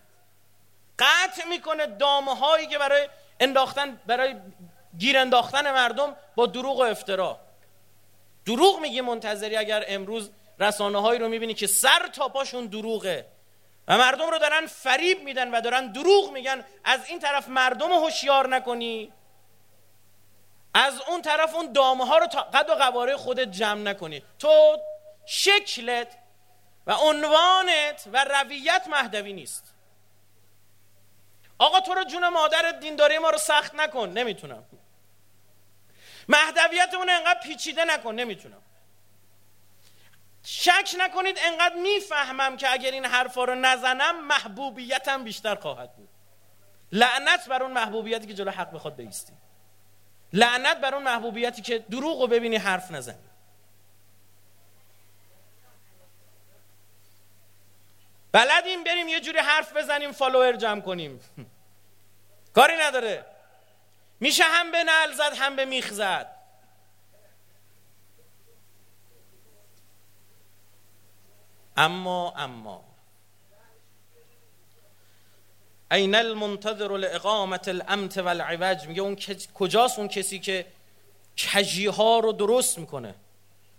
قطع 0.99 1.45
می‌کنه 1.49 1.87
دامه 1.87 2.37
هایی 2.37 2.67
که 2.67 2.79
برای 2.79 3.09
انداختن 3.41 4.01
برای 4.07 4.37
گیر 4.99 5.19
انداختن 5.19 5.73
مردم 5.73 6.17
با 6.35 6.47
دروغ 6.47 6.79
و 6.79 6.83
افترا 6.83 7.41
دروغ 8.47 8.81
میگه 8.81 9.03
منتظری 9.03 9.57
اگر 9.57 9.85
امروز 9.89 10.31
رسانه 10.59 11.01
هایی 11.01 11.21
رو 11.21 11.29
می‌بینی 11.29 11.55
که 11.55 11.67
سر 11.67 12.09
تا 12.13 12.29
پاشون 12.29 12.67
دروغه. 12.67 13.34
و 13.89 13.99
مردم 13.99 14.31
رو 14.31 14.39
دارن 14.39 14.67
فریب 14.67 15.23
میدن 15.23 15.55
و 15.55 15.61
دارن 15.61 15.93
دروغ 15.93 16.33
میگن. 16.33 16.65
از 16.85 17.07
این 17.09 17.19
طرف 17.19 17.49
مردم 17.49 17.89
رو 17.89 17.95
هوشیار 17.95 18.49
نکنی. 18.49 19.13
از 20.75 21.01
اون 21.01 21.23
طرف 21.23 21.55
اون 21.55 21.73
دامه 21.73 22.07
ها 22.07 22.19
رو 22.19 22.27
تا 22.27 22.43
قد 22.43 22.71
و 22.71 22.75
قواره 22.75 23.17
خودت 23.17 23.51
جمع 23.51 23.81
نکنی. 23.81 24.23
تو 24.39 24.79
شکلت 25.27 26.19
و 26.87 26.93
عنوانت 26.93 28.05
و 28.13 28.25
رویت 28.25 28.87
مهدوی 28.89 29.33
نیست. 29.33 29.75
آقا 31.59 31.81
تو 31.81 31.95
رو 31.95 32.05
جون 32.05 32.29
مادر 32.29 32.71
دینداری 32.71 33.19
ما 33.19 33.31
رو 33.31 33.39
سخت 33.39 33.75
نکن. 33.75 34.09
نمی‌تونم. 34.09 34.65
مهدویتمون 36.29 37.11
انقدر 37.11 37.41
پیچیده 37.41 37.85
نکن. 37.85 38.15
نمی‌تونم. 38.15 38.63
شک 40.45 40.95
نکنید 40.99 41.39
انقدر 41.43 41.75
می‌فهمم 41.75 42.57
که 42.57 42.73
اگر 42.73 42.91
این 42.91 43.05
حرفا 43.05 43.45
رو 43.45 43.55
نزنم 43.55 44.27
محبوبیتم 44.27 45.25
بیشتر 45.25 45.55
خواهد 45.55 45.97
بود. 45.97 46.09
لعنت 46.93 47.49
بر 47.49 47.63
اون 47.63 47.73
محبوبیتی 47.73 48.27
که 48.27 48.35
جلو 48.35 48.51
حق 48.51 48.73
بخواد 48.73 48.97
بیستی 48.97 49.33
لعنت 50.33 50.77
بر 50.77 50.95
اون 50.95 51.03
محبوبیتی 51.05 51.63
که 51.63 51.79
دروغ 51.79 52.21
رو 52.21 52.27
ببینی 52.27 52.57
حرف 52.57 52.91
نزنی. 52.91 53.19
بلدیم 58.33 58.85
بریم 58.85 59.09
یه 59.09 59.21
جوری 59.21 59.39
حرف 59.39 59.77
بزنیم 59.77 60.13
فالوور 60.13 60.53
جمع 60.53 60.81
کنیم. 60.81 61.21
کاری 62.55 62.77
نداره. 62.77 63.25
میشه 64.21 64.45
هم 64.45 64.71
به 64.71 64.85
نل 64.85 65.13
زد 65.13 65.33
هم 65.35 65.57
به 65.57 65.65
میخ 65.65 65.93
زد. 65.93 66.34
اما 71.77 72.33
اما. 72.37 72.85
این 75.93 76.15
المنتظر 76.15 76.97
لاقامت 76.97 77.69
الامت 77.69 78.19
والعوج 78.19 78.87
میگه 78.87 79.03
اون 79.03 79.17
کجاست 79.55 79.99
اون 79.99 80.09
کسی 80.09 80.39
که 80.39 80.67
کجی 81.55 81.87
ها 81.87 82.19
رو 82.19 82.33
درست 82.33 82.79
می‌کنه؟ 82.79 83.15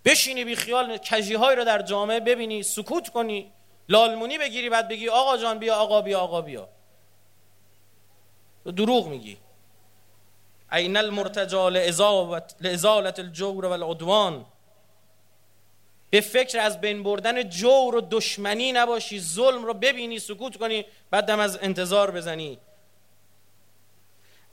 بشینی 0.05 0.45
بی 0.45 0.55
خیال 0.55 0.97
کجی 0.97 1.33
های 1.33 1.55
رو 1.55 1.63
در 1.63 1.81
جامعه 1.81 2.19
ببینی 2.19 2.63
سکوت 2.63 3.09
کنی 3.09 3.51
لالمونی 3.89 4.37
بگیری 4.37 4.69
بعد 4.69 4.87
بگی 4.87 5.09
آقا 5.09 5.37
جان 5.37 5.59
بیا 5.59 5.75
آقا 5.75 6.01
بیا 6.01 6.19
آقا 6.19 6.41
بیا. 6.41 6.69
دروغ 8.65 9.07
میگی. 9.07 9.37
این 10.71 10.97
المرتجا 10.97 11.69
لازالت 12.59 13.19
الجور 13.19 13.65
والعدوان. 13.65 14.45
به 16.15 16.21
فکر 16.21 16.59
از 16.59 16.81
بین 16.81 17.03
بردن 17.03 17.49
جور 17.49 17.95
و 17.95 18.01
دشمنی 18.01 18.71
نباشی 18.71 19.19
ظلم 19.19 19.65
رو 19.65 19.73
ببینی 19.73 20.19
سکوت 20.19 20.57
کنی 20.57 20.85
بعد 21.11 21.31
از 21.31 21.57
انتظار 21.61 22.11
بزنی. 22.11 22.57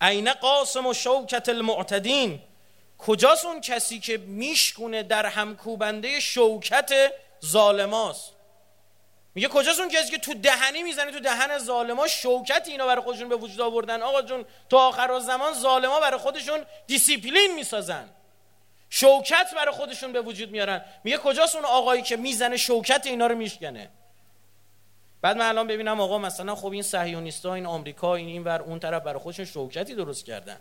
عین 0.00 0.32
قاسم 0.32 0.86
و 0.86 0.94
شوکت 0.94 1.48
المعتدین. 1.48 2.40
کجاست 2.98 3.44
اون 3.44 3.60
کسی 3.60 4.00
که 4.00 4.16
میشکونه 4.16 5.02
در 5.02 5.26
همکوبنده 5.26 6.20
شوکت 6.20 6.92
ظالماست؟ 7.44 8.32
میگه 9.34 9.48
کجاست 9.48 9.80
اون 9.80 9.88
کسی 9.88 10.10
که 10.10 10.18
تو 10.18 10.34
دهنی 10.34 10.82
می‌زنه 10.82 11.10
تو 11.10 11.20
دهن 11.20 11.58
ظالما 11.58 12.06
شوکت 12.06 12.68
اینا 12.68 12.86
برای 12.86 13.02
خودشون 13.02 13.28
به 13.28 13.36
وجود 13.36 13.60
آوردن؟ 13.60 14.02
آقا 14.02 14.22
جون 14.22 14.44
تو 14.70 14.76
آخر 14.76 15.18
زمان 15.18 15.54
ظالما 15.54 16.00
برای 16.00 16.18
خودشون 16.18 16.60
دیسیپلین 16.86 17.54
می‌سازن. 17.54 18.08
شوکت 18.94 19.54
برای 19.56 19.74
خودشون 19.74 20.12
به 20.12 20.20
وجود 20.20 20.50
میارن. 20.50 20.84
میگه 21.04 21.18
کجاست 21.18 21.54
اون 21.54 21.64
آقایی 21.64 22.02
که 22.02 22.16
می‌زنه 22.16 22.56
شوکت 22.56 23.06
اینا 23.06 23.26
رو 23.26 23.34
میشکنه؟ 23.34 23.90
بعد 25.22 25.36
من 25.36 25.48
الان 25.48 25.66
ببینم 25.66 26.00
آقا 26.00 26.18
مثلا 26.18 26.54
خب 26.54 26.72
این 26.72 26.82
صهیونیستا 26.82 27.54
این 27.54 27.66
آمریکا 27.66 28.14
این 28.14 28.28
این 28.28 28.44
ور 28.44 28.62
اون 28.62 28.78
طرف 28.78 29.02
برای 29.02 29.18
خودشون 29.18 29.44
شوکتی 29.44 29.94
درست 29.94 30.24
کردن. 30.24 30.60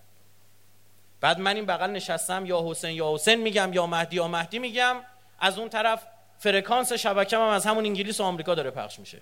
بعد 1.22 1.40
من 1.40 1.56
این 1.56 1.66
بغل 1.66 1.90
نشستم 1.90 2.46
یا 2.46 2.64
حسین 2.66 2.92
یا 2.92 3.14
حسین 3.14 3.36
میگم 3.36 3.74
یا 3.74 3.88
مهدی 3.88 4.16
یا 4.16 4.28
مهدی 4.28 4.60
میگم 4.60 4.96
از 5.40 5.60
اون 5.60 5.70
طرف 5.70 6.08
فرکانس 6.40 6.94
شبکه 6.94 7.38
هم 7.38 7.44
از 7.44 7.66
همون 7.66 7.86
انگلیس 7.86 8.20
و 8.20 8.24
آمریکا 8.24 8.56
داره 8.56 8.72
پخش 8.72 9.00
میشه. 9.00 9.22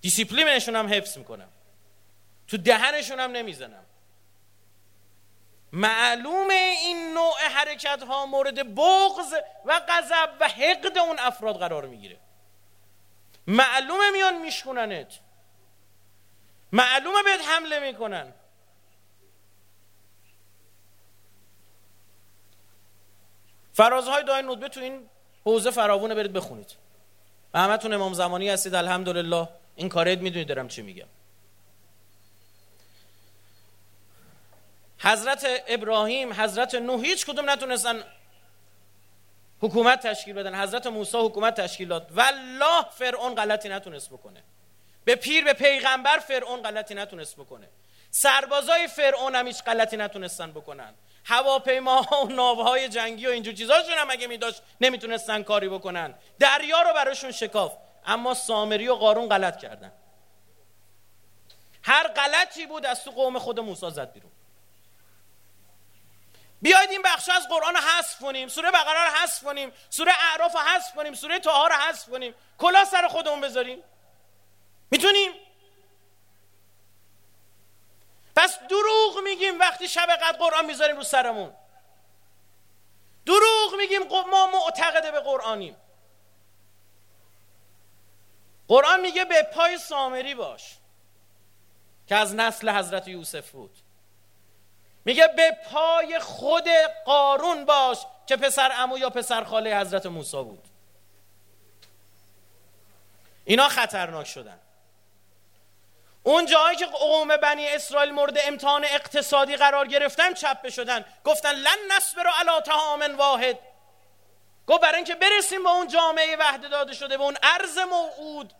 دیسیپلینشون 0.00 0.76
هم 0.76 0.92
حفظ 0.94 1.18
می‌کنم. 1.18 1.48
تو 2.48 2.56
دهنشون 2.56 3.20
هم 3.20 3.30
نمی‌زنم. 3.30 3.84
معلوم 5.72 6.48
این 6.50 7.14
نوع 7.14 7.38
حرکت 7.38 8.02
ها 8.02 8.26
مورد 8.26 8.74
بغض 8.74 9.34
و 9.64 9.80
غضب 9.88 10.30
و 10.40 10.48
حقد 10.48 10.98
اون 10.98 11.16
افراد 11.18 11.56
قرار 11.56 11.86
می‌گیره. 11.86 12.18
معلومه 13.46 14.10
میان 14.10 14.38
میشکننت. 14.38 15.18
معلومه 16.72 17.22
بهت 17.22 17.48
حمله 17.48 17.78
می‌کنن. 17.78 18.32
فرازهای 23.72 24.24
دای 24.24 24.42
ندبه 24.42 24.68
تو 24.68 24.80
این 24.80 25.08
حوزه 25.44 25.70
فراوونه 25.70 26.14
برید 26.14 26.32
بخونید. 26.32 26.76
و 27.54 27.58
همتون 27.58 27.92
امام 27.92 28.14
زمانی 28.14 28.48
هستید 28.48 28.74
الحمدلله. 28.74 29.48
این 29.76 29.88
کارت 29.88 30.18
می‌دونید 30.18 30.48
دارم 30.48 30.68
چی 30.68 30.82
میگم. 30.82 31.06
حضرت 35.02 35.46
ابراهیم 35.66 36.32
حضرت 36.32 36.74
نوح 36.74 37.00
هیچ 37.00 37.26
کدوم 37.26 37.50
نتونستن 37.50 38.04
حکومت 39.60 40.06
تشکیل 40.06 40.34
بدن. 40.34 40.62
حضرت 40.62 40.86
موسی 40.86 41.18
حکومت 41.18 41.60
تشکیل 41.60 41.88
داد. 41.88 42.12
والله 42.12 42.84
فرعون 42.90 43.34
غلطی 43.34 43.68
نتونست 43.68 44.10
بکنه. 44.10 44.42
به 45.04 45.14
پیر 45.14 45.44
به 45.44 45.52
پیغمبر 45.52 46.18
فرعون 46.18 46.62
غلطی 46.62 46.94
نتونست 46.94 47.36
بکنه. 47.36 47.68
سربازای 48.10 48.88
فرعون 48.88 49.34
هم 49.34 49.46
هیچ 49.46 49.62
غلطی 49.62 49.96
نتونستن 49.96 50.50
بکنن. 50.50 50.94
هواپیماها 51.24 52.24
و 52.24 52.28
ناوهای 52.28 52.88
جنگی 52.88 53.26
و 53.26 53.30
اینجور 53.30 53.54
چیزاشون 53.54 53.94
هم 53.98 54.10
اگه 54.10 54.26
میداشت 54.26 54.62
نمی‌تونستن 54.80 55.42
کاری 55.42 55.68
بکنن. 55.68 56.14
دریا 56.38 56.82
رو 56.82 56.94
براشون 56.94 57.32
شکاف. 57.32 57.76
اما 58.06 58.34
سامری 58.34 58.88
و 58.88 58.94
قارون 58.94 59.28
غلط 59.28 59.58
کردن. 59.58 59.92
هر 61.82 62.08
غلطی 62.08 62.66
بود 62.66 62.86
از 62.86 63.04
تو 63.04 63.10
قوم 63.10 63.38
خود 63.38 63.60
موسی 63.60 63.90
زد 63.90 64.12
بیرون. 64.12 64.30
بیاید 66.62 66.90
این 66.90 67.02
بخش 67.02 67.28
از 67.28 67.48
قرآن 67.48 67.74
رو 67.74 67.80
حذف 67.80 68.18
کنیم 68.18 68.48
سوره 68.48 68.70
بقره 68.70 69.04
رو 69.04 69.16
حذف 69.16 69.44
کنیم 69.44 69.72
سوره 69.90 70.12
اعراف 70.30 70.52
رو 70.52 70.60
حذف 70.60 70.94
کنیم 70.94 71.14
سوره 71.14 71.38
طه 71.38 71.50
رو 71.50 71.74
حذف 71.74 72.08
کنیم. 72.08 72.34
کلا 72.58 72.84
سر 72.84 73.08
خودمون 73.08 73.40
بذاریم. 73.40 73.82
می‌تونیم؟ 74.90 75.32
پس 78.36 78.58
دروغ 78.58 79.20
میگیم 79.24 79.58
وقتی 79.58 79.88
شب 79.88 80.08
قد 80.22 80.36
قرآن 80.36 80.66
می‌ذاریم 80.66 80.96
رو 80.96 81.02
سرمون. 81.02 81.54
دروغ 83.26 83.74
میگیم 83.78 84.02
ما 84.02 84.46
معتقده 84.46 85.10
به 85.10 85.20
قرآنیم. 85.20 85.76
قرآن 88.68 89.00
میگه 89.00 89.24
به 89.24 89.42
پای 89.42 89.78
سامری 89.78 90.34
باش 90.34 90.76
که 92.06 92.16
از 92.16 92.34
نسل 92.34 92.70
حضرت 92.70 93.08
یوسف 93.08 93.50
بود. 93.50 93.78
میگه 95.04 95.28
به 95.28 95.56
پای 95.70 96.18
خود 96.18 96.68
قارون 97.06 97.64
باش 97.64 97.98
که 98.26 98.36
پسر 98.36 98.72
امو 98.74 98.98
یا 98.98 99.10
پسر 99.10 99.44
خاله 99.44 99.76
حضرت 99.76 100.06
موسی 100.06 100.42
بود. 100.44 100.64
اینا 103.44 103.68
خطرناک 103.68 104.26
شدن. 104.26 104.58
اون 106.22 106.46
جایی 106.46 106.76
که 106.76 106.86
قوم 106.86 107.36
بنی 107.36 107.68
اسرائیل 107.68 108.10
مورد 108.12 108.38
امتحان 108.44 108.84
اقتصادی 108.84 109.56
قرار 109.56 109.86
گرفتن 109.86 110.34
چپه 110.34 110.70
شدن 110.70 111.04
گفتن 111.24 111.52
لن 111.52 111.78
نصبر 111.96 112.26
علی 112.26 112.60
طعام 112.66 113.16
واحد. 113.16 113.58
گفت 114.66 114.80
برای 114.80 114.96
اینکه 114.96 115.14
برسیم 115.14 115.62
با 115.62 115.70
اون 115.70 115.88
جامعه 115.88 116.36
وحده 116.36 116.68
داده 116.68 116.92
شده 116.92 117.16
به 117.16 117.24
اون 117.24 117.36
ارز 117.42 117.78
موعود 117.78 118.52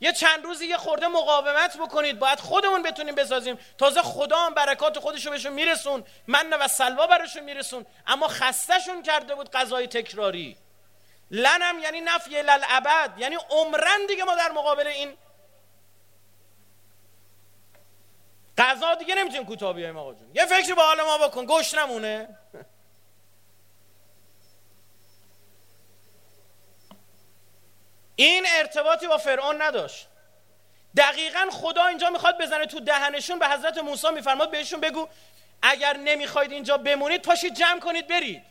یه 0.00 0.12
چند 0.12 0.44
روزی 0.44 0.66
یه 0.66 0.76
خورده 0.76 1.08
مقاومت 1.08 1.76
بکنید. 1.76 2.18
باید 2.18 2.40
خودمون 2.40 2.82
بتونیم 2.82 3.14
بسازیم. 3.14 3.58
تازه 3.78 4.02
خدا 4.02 4.36
هم 4.36 4.54
برکات 4.54 4.98
خودش 4.98 5.26
رو 5.26 5.32
بهشون 5.32 5.52
میرسون. 5.52 6.04
من 6.26 6.52
و 6.52 6.68
سلوا 6.68 7.06
براشون 7.06 7.42
میرسون. 7.42 7.86
اما 8.06 8.28
خستشون 8.28 9.02
کرده 9.02 9.34
بود 9.34 9.50
غذای 9.50 9.86
تکراری. 9.86 10.56
لنم 11.30 11.78
یعنی 11.82 12.00
نفی 12.00 12.42
للعبد. 12.42 13.14
یعنی 13.18 13.36
عمرن 13.50 14.06
دیگه 14.08 14.24
ما 14.24 14.34
در 14.34 14.52
مقابل 14.52 14.86
این. 14.86 15.16
غذا 18.58 18.94
دیگه 18.94 19.14
نمی‌تونیم 19.14 19.46
کوتاه 19.46 19.72
بیایم 19.72 19.96
آقا 19.96 20.14
جون. 20.14 20.30
یه 20.34 20.46
فکری 20.46 20.74
با 20.74 20.82
حال 20.82 21.02
ما 21.02 21.28
بکن. 21.28 21.46
گوش 21.46 21.74
نمونه 21.74 22.38
این 28.20 28.46
ارتباطی 28.48 29.06
با 29.06 29.18
فرعون 29.18 29.62
نداشت. 29.62 30.08
دقیقا 30.96 31.48
خدا 31.52 31.86
اینجا 31.86 32.10
می‌خواد 32.10 32.38
بزنه 32.38 32.66
تو 32.66 32.80
دهنشون 32.80 33.38
به 33.38 33.48
حضرت 33.48 33.78
موسی 33.78 34.10
میفرماد 34.10 34.50
بهشون 34.50 34.80
بگو 34.80 35.08
اگر 35.62 35.96
نمی‌خواید 35.96 36.52
اینجا 36.52 36.76
بمونید 36.76 37.22
پاشید 37.22 37.54
جمع 37.54 37.80
کنید 37.80 38.06
برید. 38.06 38.42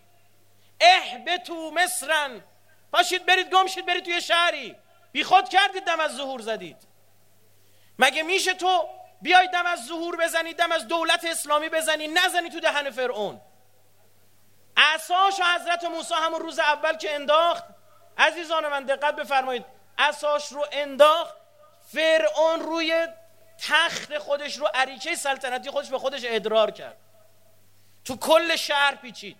اه 0.81 1.37
تو 1.37 1.71
مصرن 1.71 2.43
پاشید 2.91 3.25
برید 3.25 3.49
گمشید 3.49 3.85
برید 3.85 4.05
توی 4.05 4.21
شهری. 4.21 4.75
بی 5.11 5.23
خود 5.23 5.49
کردید 5.49 5.83
دم 5.83 5.99
از 5.99 6.15
ظهور 6.15 6.41
زدید. 6.41 6.77
مگه 7.99 8.23
میشه 8.23 8.53
تو 8.53 8.89
بیاید 9.21 9.51
دم 9.51 9.65
از 9.65 9.85
ظهور 9.85 10.17
بزنید 10.17 10.57
دم 10.57 10.71
از 10.71 10.87
دولت 10.87 11.25
اسلامی 11.25 11.69
بزنید 11.69 12.17
نزنید 12.17 12.51
تو 12.51 12.59
دهن 12.59 12.89
فرعون؟ 12.89 13.41
اساش 14.77 15.39
حضرت 15.55 15.83
موسی 15.83 16.13
همون 16.13 16.39
روز 16.39 16.59
اول 16.59 16.97
که 16.97 17.15
انداخت 17.15 17.76
عزیزان 18.17 18.67
من 18.67 18.83
دقت 18.83 19.15
بفرمایید. 19.15 19.65
اساش 19.97 20.51
رو 20.51 20.65
انداخت 20.71 21.35
فرعون 21.87 22.59
روی 22.59 23.07
تخت 23.57 24.17
خودش 24.17 24.57
رو 24.57 24.67
عریچه 24.73 25.15
سلطنتی 25.15 25.71
خودش 25.71 25.89
به 25.89 25.99
خودش 25.99 26.21
ادرار 26.25 26.71
کرد. 26.71 26.97
تو 28.05 28.17
کل 28.17 28.55
شهر 28.55 28.95
پیچید. 28.95 29.37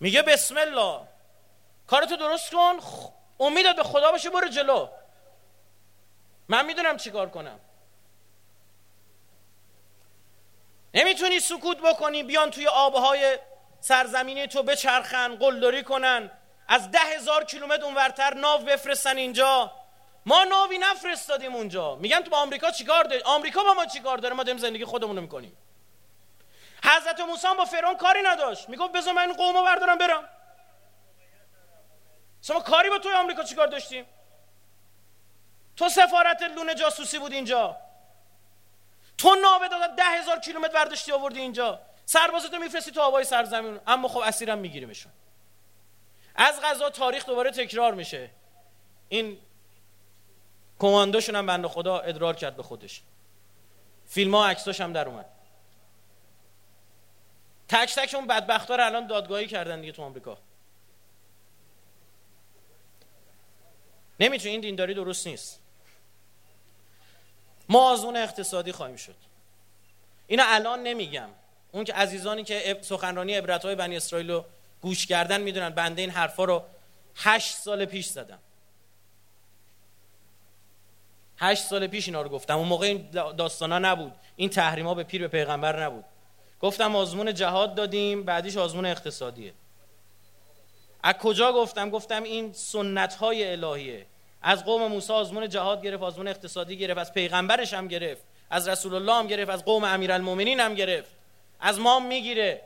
میگه 0.00 0.22
بسم 0.22 0.56
الله. 0.56 1.00
کارتو 1.86 2.16
درست 2.16 2.50
کن 2.50 2.80
امیدت 3.40 3.76
به 3.76 3.82
خدا 3.82 4.12
باشه 4.12 4.30
برو 4.30 4.48
جلو. 4.48 4.88
من 6.48 6.66
می‌دونم 6.66 6.96
چیکار 6.96 7.30
کنم. 7.30 7.60
نمی‌تونی 10.94 11.40
سکوت 11.40 11.78
بکنی 11.78 12.22
بیان 12.22 12.50
توی 12.50 12.66
آبهای 12.66 13.38
سرزمینی 13.80 14.46
تو 14.46 14.62
بچرخن 14.62 15.36
قلدری 15.36 15.82
کنن. 15.82 16.30
از 16.68 16.90
ده 16.90 16.98
هزار 16.98 17.44
کیلومتر 17.44 17.84
اونورتر 17.84 18.34
ناو 18.34 18.60
بفرستن 18.60 19.16
اینجا. 19.16 19.72
ما 20.26 20.44
ناوی 20.44 20.78
نفرستادیم 20.78 21.54
اونجا. 21.54 21.94
میگن 21.94 22.20
تو 22.20 22.30
با 22.30 22.36
آمریکا 22.36 22.70
چیکار 22.70 23.04
داری؟ 23.04 23.22
آمریکا 23.22 23.62
با 23.62 23.74
ما 23.74 23.86
چیکار 23.86 24.18
داره؟ 24.18 24.34
ما 24.34 24.42
داریم 24.42 24.58
زندگی 24.58 24.84
خودمون 24.84 25.16
رو 25.16 25.22
می‌کنیم. 25.22 25.56
حضرت 26.84 27.20
موسی 27.20 27.46
با 27.58 27.64
فرعون 27.64 27.96
کاری 27.96 28.22
نداشت. 28.22 28.68
می‌گفت 28.68 28.92
بذار 28.92 29.14
من 29.14 29.32
قومو 29.32 29.62
بردارم 29.62 29.98
برم. 29.98 30.28
شما 32.42 32.60
کاری 32.60 32.90
با 32.90 32.98
توی 32.98 33.12
آمریکا 33.12 33.42
چیکار 33.42 33.66
داشتیم؟ 33.66 34.06
تو 35.76 35.88
سفارت 35.88 36.42
لونه 36.42 36.74
جاسوسی 36.74 37.18
بود 37.18 37.32
اینجا. 37.32 37.76
تو 39.20 39.34
نابه 39.34 39.68
ده 39.96 40.04
هزار 40.04 40.38
کیلومتر 40.38 40.72
برداشتی 40.72 41.12
آوردی 41.12 41.40
اینجا. 41.40 41.80
سربازتو 42.06 42.58
میفرستی 42.58 42.90
تو 42.90 43.00
هوای 43.00 43.24
سرزمین. 43.24 43.80
اما 43.86 44.08
خب 44.08 44.18
اسیرم 44.18 44.58
میگیریمشون. 44.58 45.12
از 46.34 46.60
غذا 46.60 46.90
تاریخ 46.90 47.26
دوباره 47.26 47.50
تکرار 47.50 47.94
میشه. 47.94 48.30
این 49.08 49.38
کماندوشون 50.78 51.34
هم 51.34 51.46
بنده 51.46 51.68
خدا 51.68 51.98
ادرار 51.98 52.36
کرد 52.36 52.56
به 52.56 52.62
خودش. 52.62 53.02
فیلم 54.06 54.34
ها 54.34 54.46
عکساش 54.46 54.80
هم 54.80 54.92
در 54.92 55.08
اومد. 55.08 55.26
تک 57.68 57.94
تک 57.94 58.14
اون 58.14 58.26
بدبختا 58.26 58.76
رو 58.76 58.84
الان 58.84 59.06
دادگاهی 59.06 59.46
کردن 59.46 59.80
دیگه 59.80 59.92
تو 59.92 60.02
آمریکا. 60.02 60.38
نمی‌تونه 64.20 64.50
این 64.50 64.60
دینداری 64.60 64.94
درست 64.94 65.26
نیست. 65.26 65.59
ما 67.70 67.90
آزمون 67.90 68.16
اقتصادی 68.16 68.72
خواهیم 68.72 68.96
شد. 68.96 69.14
اینا 70.26 70.44
الان 70.46 70.82
نمیگم. 70.82 71.28
اون 71.72 71.84
که 71.84 71.92
عزیزانی 71.92 72.44
که 72.44 72.78
سخنرانی 72.82 73.34
عبرت 73.34 73.64
های 73.64 73.74
بنی 73.74 73.96
اسرائیل 73.96 74.30
رو 74.30 74.44
گوش 74.82 75.06
کردن 75.06 75.40
می‌دونن 75.40 75.70
بنده 75.70 76.02
این 76.02 76.10
حرفا 76.10 76.44
رو 76.44 76.62
هشت 77.16 77.56
سال 77.56 77.84
پیش 77.84 78.06
زدم. 78.06 78.38
هشت 81.38 81.62
سال 81.62 81.86
پیش 81.86 82.08
اینا 82.08 82.22
رو 82.22 82.28
گفتم. 82.28 82.58
اون 82.58 82.68
موقع 82.68 82.86
این 82.86 83.10
داستانا 83.10 83.78
نبود. 83.78 84.12
این 84.36 84.50
تحریما 84.50 84.94
به 84.94 85.04
پیر 85.04 85.20
به 85.20 85.28
پیغمبر 85.28 85.84
نبود. 85.84 86.04
گفتم 86.60 86.96
آزمون 86.96 87.34
جهاد 87.34 87.74
دادیم 87.74 88.22
بعدیش 88.22 88.56
آزمون 88.56 88.86
اقتصادیه. 88.86 89.52
از 91.02 91.14
کجا 91.14 91.52
گفتم؟ 91.52 91.90
گفتم 91.90 92.22
این 92.22 92.52
سنت 92.52 93.14
های 93.14 93.52
الهیه. 93.52 94.06
از 94.42 94.64
قوم 94.64 94.86
موسی 94.86 95.12
آزمون 95.12 95.48
جهاد 95.48 95.82
گرفت 95.82 96.02
آزمون 96.02 96.28
اقتصادی 96.28 96.76
گرفت 96.76 96.98
از 96.98 97.12
پیغمبرش 97.12 97.74
هم 97.74 97.88
گرفت 97.88 98.22
از 98.50 98.68
رسول 98.68 98.94
الله 98.94 99.14
هم 99.14 99.26
گرفت 99.26 99.50
از 99.50 99.64
قوم 99.64 99.84
امیرالمومنین 99.84 100.60
هم 100.60 100.74
گرفت. 100.74 101.10
از 101.60 101.78
ما 101.78 102.00
می‌گیره. 102.00 102.62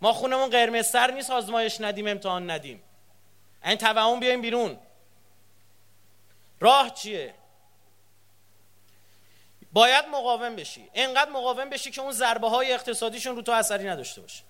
ما 0.00 0.12
خونمون 0.12 0.50
قرمز 0.50 0.86
سر 0.86 1.10
نیست 1.10 1.30
آزمایش 1.30 1.80
ندیم 1.80 2.06
امتحان 2.06 2.50
ندیم. 2.50 2.82
این 3.64 3.76
توهم 3.76 4.20
بیایم 4.20 4.42
بیرون. 4.42 4.78
راه 6.60 6.94
چیه؟ 6.94 7.34
باید 9.72 10.04
مقاوم 10.12 10.56
بشی. 10.56 10.88
اینقدر 10.92 11.30
مقاوم 11.30 11.70
بشی 11.70 11.90
که 11.90 12.00
اون 12.00 12.12
ضربه 12.12 12.48
های 12.48 12.72
اقتصادیشون 12.72 13.36
رو 13.36 13.42
تو 13.42 13.52
اثری 13.52 13.88
نداشته 13.88 14.20
باشه. 14.20 14.42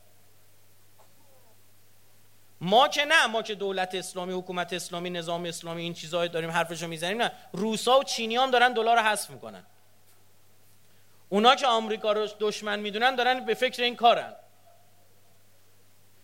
ما 2.61 2.89
که 2.89 3.05
نه 3.05 3.27
ما 3.27 3.43
که 3.43 3.55
دولت 3.55 3.95
اسلامی 3.95 4.33
حکومت 4.33 4.73
اسلامی 4.73 5.11
نظام 5.11 5.45
اسلامی 5.45 5.83
این 5.83 5.95
چیزهای 5.95 6.29
داریم 6.29 6.51
حرفشو 6.51 6.87
می‌زنیم 6.87 7.23
نه. 7.23 7.33
روسا 7.53 7.99
و 7.99 8.05
چینی 8.05 8.37
هم 8.37 8.51
دارن 8.51 8.73
دلار 8.73 8.99
حذف 8.99 9.31
می‌کنن. 9.31 9.65
اونا 11.29 11.55
که 11.55 11.67
آمریکا 11.67 12.13
رو 12.13 12.29
دشمن 12.41 12.79
می‌دونن 12.81 13.15
دارن 13.15 13.45
به 13.45 13.55
فکر 13.55 13.83
این 13.83 13.97
کارن. 13.97 14.35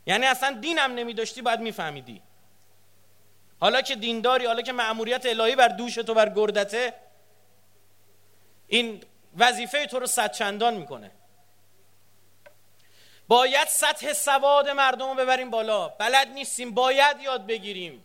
یعنی 0.07 0.27
اصلا 0.27 0.59
دینم 0.61 0.95
نمیداشتی 0.95 1.43
باید 1.43 1.61
میفهمیدی. 1.61 2.23
حالا 3.61 3.83
که 3.83 3.97
دینداری 3.97 4.47
حالا 4.47 4.63
که 4.63 4.73
معموریت 4.73 5.27
الهی 5.27 5.57
بر 5.57 5.69
دوش 5.69 5.95
تو 5.95 6.15
بر 6.15 6.29
گردته 6.29 6.95
این 8.67 9.03
وظیفه 9.37 9.87
تو 9.87 9.99
رو 9.99 10.07
صد 10.07 10.33
چندان 10.33 10.75
می‌کنه. 10.75 11.11
باید 13.29 13.69
سطح 13.69 14.13
سواد 14.13 14.69
مردم 14.69 15.09
رو 15.09 15.15
ببریم 15.15 15.51
بالا. 15.51 15.89
بلد 15.89 16.29
نیستیم 16.29 16.75
باید 16.75 17.21
یاد 17.21 17.47
بگیریم. 17.47 18.05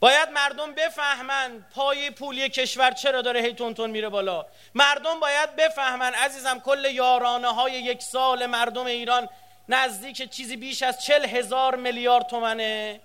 باید 0.00 0.28
مردم 0.28 0.74
بفهمن 0.74 1.66
پای 1.74 2.10
پولی 2.10 2.48
کشور 2.48 2.90
چرا 2.90 3.22
داره 3.22 3.40
هی 3.40 3.52
تون 3.52 3.90
میره 3.90 4.08
بالا. 4.08 4.46
مردم 4.74 5.20
باید 5.20 5.56
بفهمن 5.56 6.14
عزیزم 6.14 6.60
کل 6.60 6.84
یارانه 6.84 7.48
های 7.48 7.72
یک 7.72 8.02
سال 8.02 8.46
مردم 8.46 8.86
ایران 8.86 9.28
نزدیک 9.68 10.30
چیزی 10.30 10.56
بیش 10.56 10.82
از 10.82 11.04
چل 11.04 11.24
هزار 11.24 11.76
میلیارد 11.76 12.26
تومنه. 12.26 13.00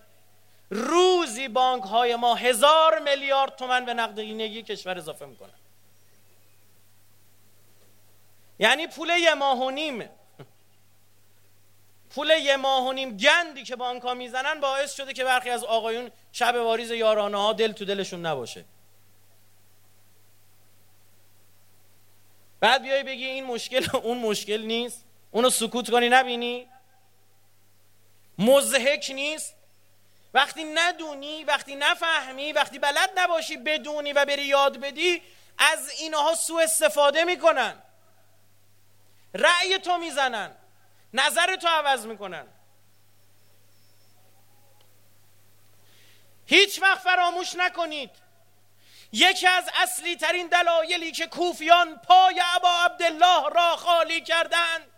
روزی 0.70 1.48
بانک 1.48 1.84
های 1.84 2.16
ما 2.16 2.36
هزار 2.36 3.00
میلیارد 3.00 3.56
تومن 3.56 3.86
به 3.86 3.94
نقدینگی 3.94 4.64
کشور 4.64 4.98
اضافه 4.98 5.26
می‌کنن. 5.26 5.54
یعنی 8.60 8.88
پول 8.88 9.10
یه 9.10 9.34
ماه 9.34 9.60
و 9.60 9.70
نیم. 9.70 10.10
پول 12.10 12.30
یه 12.30 12.58
ماه 12.58 12.88
و 12.88 12.92
نیم 12.92 13.18
گندی 13.18 13.64
که 13.64 13.76
بانک 13.76 14.04
ها 14.04 14.14
می‌زنن 14.14 14.60
باعث 14.60 14.96
شده 14.96 15.14
که 15.14 15.24
برخی 15.24 15.50
از 15.50 15.64
آقایون 15.64 16.12
شب 16.32 16.56
واریز 16.56 16.92
یارانه 16.92 17.38
ها 17.38 17.54
دل 17.54 17.72
تو 17.72 17.86
دلشون 17.86 18.26
نباشه. 18.26 18.66
بعد 22.60 22.82
بیای 22.82 23.04
بگی 23.04 23.26
این 23.26 23.46
مشکل 23.46 23.88
اون 24.04 24.18
مشکل 24.18 24.62
نیست. 24.62 25.06
اونو 25.32 25.50
سکوت 25.50 25.92
کنی 25.92 26.10
نبینی. 26.10 26.68
مزهک 28.38 29.12
نیست. 29.14 29.56
وقتی 30.34 30.64
ندونی 30.64 31.44
وقتی 31.44 31.76
نفهمی 31.76 32.52
وقتی 32.54 32.80
بلد 32.80 33.10
نباشی 33.18 33.58
بدونی 33.58 34.14
و 34.14 34.26
بری 34.26 34.46
یاد 34.46 34.78
بدی 34.80 35.22
از 35.58 35.90
اینها 36.00 36.36
سوء 36.36 36.64
استفاده 36.64 37.24
می‌کنن. 37.24 37.84
رأی 39.34 39.78
تو 39.78 39.98
می‌زنن. 39.98 40.56
نظر 41.14 41.56
تو 41.56 41.68
عوض 41.68 42.06
می‌کنن. 42.06 42.48
هیچ 46.46 46.82
وقت 46.82 47.00
فراموش 47.00 47.56
نکنید. 47.56 48.12
یکی 49.12 49.48
از 49.48 49.70
اصلی 49.76 50.16
ترین 50.16 50.48
دلایلی 50.48 51.12
که 51.12 51.28
کوفیان 51.28 51.98
پای 51.98 52.42
ابا 52.56 52.70
عبدالله 52.70 53.50
را 53.50 53.76
خالی 53.76 54.22
کردند 54.22 54.92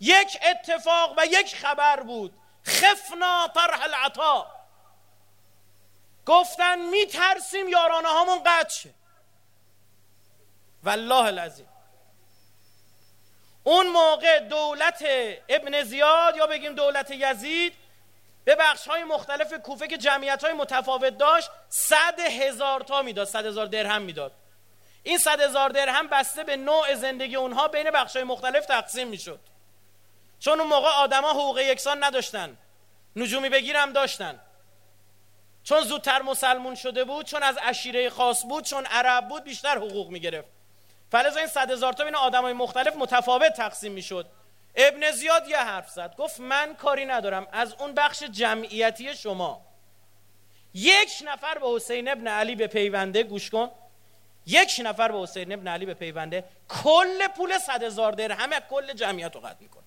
یک 0.00 0.38
اتفاق 0.42 1.14
و 1.18 1.26
یک 1.26 1.56
خبر 1.56 2.00
بود. 2.00 2.34
خفنا 2.66 3.48
طرح 3.54 3.82
العطا. 3.82 4.46
گفتن 6.26 6.78
میترسیم 6.78 7.68
یارانه 7.68 8.08
هامون 8.08 8.42
قطع 8.42 8.74
شه. 8.74 8.94
والله 10.82 11.24
العظیم. 11.24 11.68
اون 13.64 13.86
موقع 13.86 14.40
دولت 14.40 15.04
ابن 15.48 15.82
زیاد 15.82 16.36
یا 16.36 16.46
بگیم 16.46 16.74
دولت 16.74 17.10
یزید 17.10 17.74
به 18.44 18.56
بخش 18.56 18.88
های 18.88 19.04
مختلف 19.04 19.52
کوفه 19.52 19.86
که 19.86 19.98
جمعیت 19.98 20.44
های 20.44 20.52
متفاوت 20.52 21.18
داشت 21.18 21.50
صد 21.68 22.20
هزار 22.20 22.80
تا 22.80 23.02
می‌داد 23.02 23.26
صد 23.26 23.46
هزار 23.46 23.66
درهم 23.66 24.02
می‌داد. 24.02 24.32
این 25.02 25.18
صد 25.18 25.40
هزار 25.40 25.68
درهم 25.68 26.08
بسته 26.08 26.44
به 26.44 26.56
نوع 26.56 26.94
زندگی 26.94 27.36
اونها 27.36 27.68
بین 27.68 27.90
بخش 27.90 28.16
های 28.16 28.24
مختلف 28.24 28.66
تقسیم 28.66 29.08
می‌شد. 29.08 29.40
چون 30.38 30.60
اون 30.60 30.68
موقع 30.68 30.88
آدما 30.88 31.30
حقوق 31.30 31.58
یکسان 31.58 32.04
نداشتن 32.04 32.56
نجومی 33.16 33.48
بگیرم 33.48 33.92
داشتن. 33.92 34.40
چون 35.64 35.80
زودتر 35.80 36.22
مسلمون 36.22 36.74
شده 36.74 37.04
بود 37.04 37.26
چون 37.26 37.42
از 37.42 37.58
اشیره 37.62 38.10
خاص 38.10 38.44
بود 38.44 38.64
چون 38.64 38.86
عرب 38.86 39.28
بود 39.28 39.44
بیشتر 39.44 39.76
حقوق 39.78 40.08
می‌گرفت. 40.08 40.48
فلزا 41.10 41.38
این 41.38 41.48
صد 41.48 41.70
هزار 41.70 41.92
تا 41.92 42.04
بین 42.04 42.14
آدم 42.14 42.42
های 42.42 42.52
مختلف 42.52 42.96
متفاوت 42.96 43.52
تقسیم 43.52 43.92
می‌شد. 43.92 44.26
ابن 44.74 45.10
زیاد 45.10 45.48
یه 45.48 45.58
حرف 45.58 45.90
زد. 45.90 46.16
گفت 46.16 46.40
من 46.40 46.74
کاری 46.74 47.06
ندارم. 47.06 47.46
از 47.52 47.74
اون 47.74 47.94
بخش 47.94 48.22
جمعیتی 48.22 49.14
شما. 49.14 49.66
یک 50.74 51.22
نفر 51.24 51.58
به 51.58 51.68
حسین 51.68 52.08
ابن 52.08 52.26
علی 52.26 52.54
به 52.54 52.66
پیونده 52.66 53.22
گوش 53.22 53.50
کن. 53.50 53.70
یک 54.46 54.80
نفر 54.84 55.12
به 55.12 55.20
حسین 55.20 55.52
ابن 55.52 55.68
علی 55.68 55.86
به 55.86 55.94
پیونده. 55.94 56.44
کل 56.68 57.28
پول 57.28 57.58
صد 57.58 57.82
هزار 57.82 58.22
همه 58.22 58.60
کل 58.60 58.92
جمعیت 58.92 59.34
رو 59.34 59.40
قطع 59.40 59.60
می‌کنه. 59.60 59.82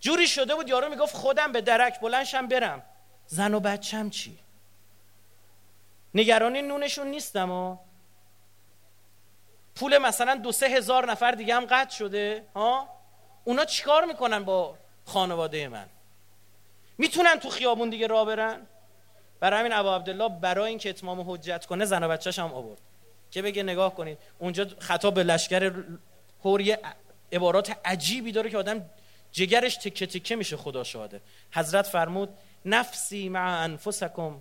جوری 0.00 0.28
شده 0.28 0.54
بود 0.54 0.68
یارو 0.68 0.88
می‌گفت 0.88 1.16
خودم 1.16 1.52
به 1.52 1.60
درک 1.60 2.00
بلنشم 2.00 2.48
برم. 2.48 2.82
زن 3.26 3.54
و 3.54 3.60
بچم 3.60 4.10
چی؟ 4.10 4.38
نگرانی 6.14 6.62
نونشون 6.62 7.06
نیستم 7.06 7.50
و 7.50 7.78
پول 9.74 9.98
مثلا 9.98 10.34
دو 10.34 10.52
سه 10.52 10.66
هزار 10.66 11.10
نفر 11.10 11.30
دیگه 11.30 11.54
هم 11.54 11.64
قطع 11.64 11.94
شده 11.96 12.44
ها؟ 12.54 12.88
اونا 13.44 13.64
چیکار 13.64 14.04
می‌کنن 14.04 14.44
با 14.44 14.74
خانواده 15.04 15.68
من؟ 15.68 15.86
می‌تونن 16.98 17.36
تو 17.36 17.50
خیابون 17.50 17.90
دیگه 17.90 18.06
راه 18.06 18.26
برن؟ 18.26 18.66
برای 19.40 19.60
همین 19.60 19.72
ابا 19.72 19.96
عبدالله 19.96 20.28
برای 20.28 20.68
اینکه 20.68 20.90
اتمام 20.90 21.30
حجت 21.30 21.66
کنه 21.66 21.84
زن 21.84 22.04
و 22.04 22.08
بچهش 22.08 22.38
هم 22.38 22.52
آورد. 22.52 22.80
که 23.30 23.42
بگه 23.42 23.62
نگاه 23.62 23.94
کنید 23.94 24.18
اونجا 24.38 24.66
خطاب 24.78 25.14
به 25.14 25.22
لشکر 25.22 25.72
هوری 26.44 26.76
عبارات 27.32 27.76
عجیبی 27.84 28.32
داره 28.32 28.50
که 28.50 28.58
آدم 28.58 28.90
جگرش 29.32 29.76
تکه 29.76 30.06
تکه 30.06 30.36
میشه 30.36 30.56
خدا 30.56 30.84
شاده 30.84 31.20
حضرت 31.52 31.86
فرمود 31.86 32.28
نفسی 32.64 33.28
مع 33.28 33.60
انفسکم 33.62 34.40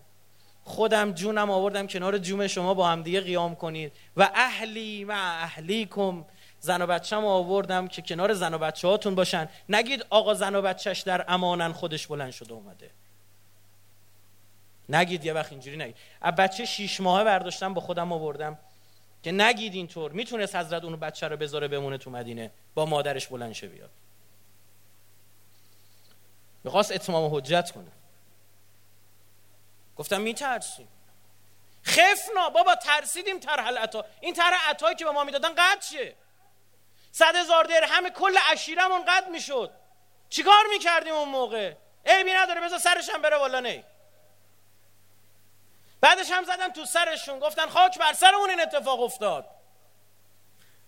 خودم 0.63 1.12
جونم 1.12 1.52
آوردم 1.52 1.88
کنار 1.88 2.17
جوم 2.17 2.47
شما 2.47 2.73
با 2.73 2.88
هم 2.88 3.04
دیگه 3.04 3.21
قیام 3.21 3.56
کنید. 3.56 3.91
و 4.17 4.30
اهلی 4.36 5.04
مع 5.04 5.41
اهلیکم. 5.43 6.26
زن 6.60 6.82
و 6.82 6.88
بچه‌م 6.88 7.26
آوردم 7.26 7.88
که 7.88 8.02
کنار 8.02 8.34
زن 8.34 8.54
و 8.54 8.58
بچه 8.58 8.88
هاتون 8.88 9.15
باشن. 9.15 9.49
نگید 9.69 10.06
آقا 10.10 10.34
زن 10.34 10.56
و 10.56 10.62
بچهش 10.62 11.02
در 11.02 11.26
امانن 11.28 11.71
خودش 11.71 12.08
بلند 12.08 12.32
شده 12.32 12.54
اومده. 12.54 12.91
نگید 14.89 15.26
یه 15.26 15.34
وقت 15.34 15.52
اینجوری 15.52 15.78
نگید. 15.78 15.95
از 16.21 16.36
بچه 16.36 16.65
شیش 16.65 17.02
ماهه 17.02 17.23
برداشتم 17.23 17.73
با 17.73 17.82
خودم 17.82 18.12
آوردم 18.12 18.60
که 19.23 19.32
نگید 19.32 19.73
اینطور. 19.73 20.12
می‌تونست 20.12 20.56
حضرت 20.56 20.84
اونو 20.84 20.97
بچه 20.97 21.28
رو 21.28 21.38
بذاره 21.38 21.67
بمونه 21.67 21.97
تو 21.97 22.10
مدینه 22.10 22.52
با 22.76 22.86
مادرش 22.86 23.28
بلند 23.28 23.54
شه 23.54 23.67
بیاد. 23.67 23.89
می‌خواست 26.63 26.91
اتمام 26.91 27.36
حجت 27.36 27.71
کنه. 27.71 27.91
گفتم 29.98 30.22
میترسیم 30.22 30.88
خفنا 31.86 32.50
بابا 32.50 32.76
ترسیدیم 32.76 33.40
ترحل 33.40 33.78
عطا 33.78 34.06
این 34.22 34.34
طرح 34.34 34.70
عطایی 34.70 34.96
که 34.96 35.06
به 35.06 35.12
ما 35.12 35.24
می‌دادن 35.24 35.56
قد 35.56 35.82
شه 35.82 36.16
صد 37.12 37.36
هزار 37.36 37.74
همه 37.74 38.10
کل 38.10 38.38
عشیرمون 38.38 39.06
قد 39.06 39.30
می‌شد. 39.30 39.72
چیکار 40.30 40.64
می‌کردیم 40.70 41.14
اون 41.14 41.30
موقع؟ 41.30 41.74
عیبی 42.06 42.34
نداره 42.34 42.62
بذار 42.62 42.80
سرشم 42.80 43.22
بره 43.22 43.38
والا 43.38 43.60
نه 43.60 43.84
بعدش 46.02 46.32
هم 46.32 46.44
زدن 46.44 46.72
تو 46.72 46.86
سرشون 46.86 47.40
گفتن 47.40 47.68
خاک 47.70 47.98
بر 48.00 48.14
سرمون 48.14 48.50
این 48.50 48.62
اتفاق 48.62 49.02
افتاد. 49.02 49.50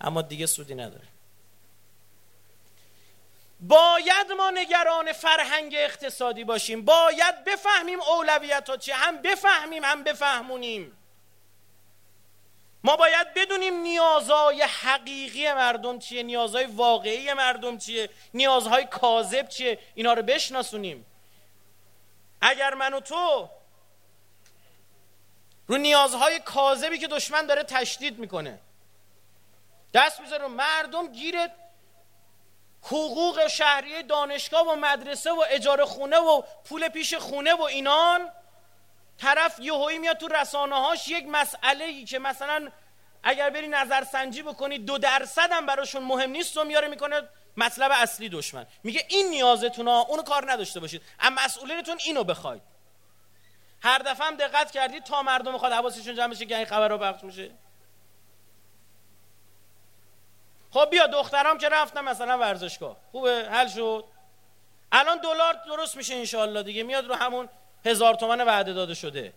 اما 0.01 0.21
دیگه 0.21 0.45
سودی 0.45 0.75
نداره. 0.75 1.07
باید 3.67 4.31
ما 4.37 4.49
نگران 4.49 5.11
فرهنگ 5.11 5.75
اقتصادی 5.77 6.43
باشیم. 6.43 6.85
باید 6.85 7.43
بفهمیم 7.43 7.99
اولویت 8.01 8.69
ها 8.69 8.77
چیه 8.77 8.95
هم 8.95 9.21
بفهمیم 9.21 9.83
هم 9.83 10.03
بفهمونیم. 10.03 10.97
ما 12.83 12.95
باید 12.95 13.33
بدونیم 13.33 13.73
نیازهای 13.73 14.61
حقیقی 14.61 15.53
مردم 15.53 15.99
چیه 15.99 16.23
نیازهای 16.23 16.65
واقعی 16.65 17.33
مردم 17.33 17.77
چیه 17.77 18.09
نیازهای 18.33 18.85
کاذب 18.85 19.47
چیه. 19.47 19.79
اینا 19.95 20.13
رو 20.13 20.21
بشناسونیم. 20.21 21.05
اگر 22.41 22.73
من 22.73 22.93
و 22.93 22.99
تو 22.99 23.49
رو 25.67 25.77
نیازهای 25.77 26.39
کاذبی 26.39 26.97
که 26.97 27.07
دشمن 27.07 27.45
داره 27.45 27.63
تشدید 27.63 28.19
می‌کنه. 28.19 28.59
دست 29.93 30.19
می‌ذاره 30.19 30.47
مردم 30.47 31.07
گیرت 31.07 31.51
حقوق 32.85 33.47
شهری 33.47 34.03
دانشگاه 34.03 34.67
و 34.67 34.75
مدرسه 34.75 35.31
و 35.31 35.43
اجاره 35.49 35.85
خونه 35.85 36.17
و 36.17 36.41
پول 36.69 36.87
پیش 36.87 37.13
خونه 37.13 37.53
و 37.53 37.61
اینان. 37.61 38.31
طرف 39.17 39.59
یهویی 39.59 39.97
میاد 39.97 40.17
تو 40.17 40.27
رسانه 40.27 40.75
هاش 40.75 41.07
یک 41.07 41.25
مسئله 41.27 41.85
ای 41.85 42.05
که 42.05 42.19
مثلا 42.19 42.71
اگر 43.23 43.49
بری 43.49 43.67
نظرسنجی 43.67 44.43
بکنی 44.43 44.77
دو 44.77 44.97
درصد 44.97 45.51
هم 45.51 45.65
براشون 45.65 46.03
مهم 46.03 46.29
نیست 46.29 46.57
و 46.57 46.63
میاره 46.63 46.87
می‌کنه 46.87 47.21
مطلب 47.57 47.91
اصلی 47.93 48.29
دشمن. 48.29 48.65
میگه 48.83 49.05
این 49.09 49.29
نیازتون 49.29 49.87
ها 49.87 50.01
اونو 50.01 50.23
کار 50.23 50.51
نداشته 50.51 50.79
باشید. 50.79 51.01
اما 51.19 51.41
مسئولینتون 51.45 51.97
اینو 52.05 52.23
بخواید. 52.23 52.61
هر 53.81 53.97
دفعه 53.97 54.27
هم 54.27 54.35
دقت 54.35 54.71
کردید 54.71 55.03
تا 55.03 55.21
مردم 55.21 55.51
می‌خواد 55.51 55.71
حواسشون 55.71 56.15
جمع 56.15 56.27
بشه 56.27 56.45
که 56.45 56.57
این 56.57 56.65
خبر 56.65 56.87
رو 56.87 56.97
پخش 56.97 57.23
میشه. 57.23 57.51
خب 60.75 60.89
بیا 60.89 61.07
دخترام 61.07 61.57
که 61.57 61.69
رفتم 61.69 62.05
مثلا 62.05 62.37
ورزشگاه. 62.37 62.97
خوبه؟ 63.11 63.49
حل 63.49 63.67
شد. 63.67 64.05
الان 64.91 65.17
دلار 65.17 65.53
درست 65.67 65.95
میشه 65.95 66.15
انشالله 66.15 66.63
دیگه. 66.63 66.83
میاد 66.83 67.05
رو 67.05 67.15
همون 67.15 67.49
هزار 67.85 68.15
تومن 68.15 68.41
وعده 68.41 68.73
داده 68.73 68.93
شده. 68.93 69.33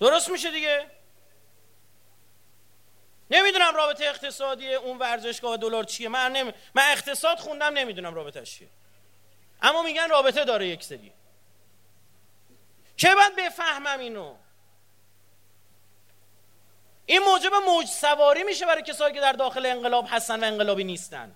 درست 0.00 0.28
میشه 0.28 0.50
دیگه. 0.50 0.86
نمی‌دونم 3.30 3.74
رابطه 3.74 4.04
اقتصادی 4.04 4.74
اون 4.74 4.98
ورزشگاه 4.98 5.52
و 5.52 5.56
دلار 5.56 5.84
چیه. 5.84 6.08
من 6.08 6.32
نمی... 6.32 6.52
من 6.74 6.82
اقتصاد 6.92 7.38
خوندم 7.38 7.72
نمی‌دونم 7.72 8.14
رابطه 8.14 8.42
چیه. 8.42 8.68
اما 9.62 9.82
میگن 9.82 10.08
رابطه 10.08 10.44
داره 10.44 10.68
یک 10.68 10.84
سری. 10.84 11.12
چه 12.96 13.14
باید 13.14 13.36
بفهمم 13.36 14.00
اینو؟ 14.00 14.34
این 17.06 17.22
موجب 17.22 17.54
موج 17.54 17.86
سواری 17.86 18.42
میشه 18.42 18.66
برای 18.66 18.82
کسایی 18.82 19.14
که 19.14 19.20
در 19.20 19.32
داخل 19.32 19.66
انقلاب 19.66 20.06
هستن 20.10 20.40
و 20.40 20.46
انقلابی 20.46 20.84
نیستن. 20.84 21.34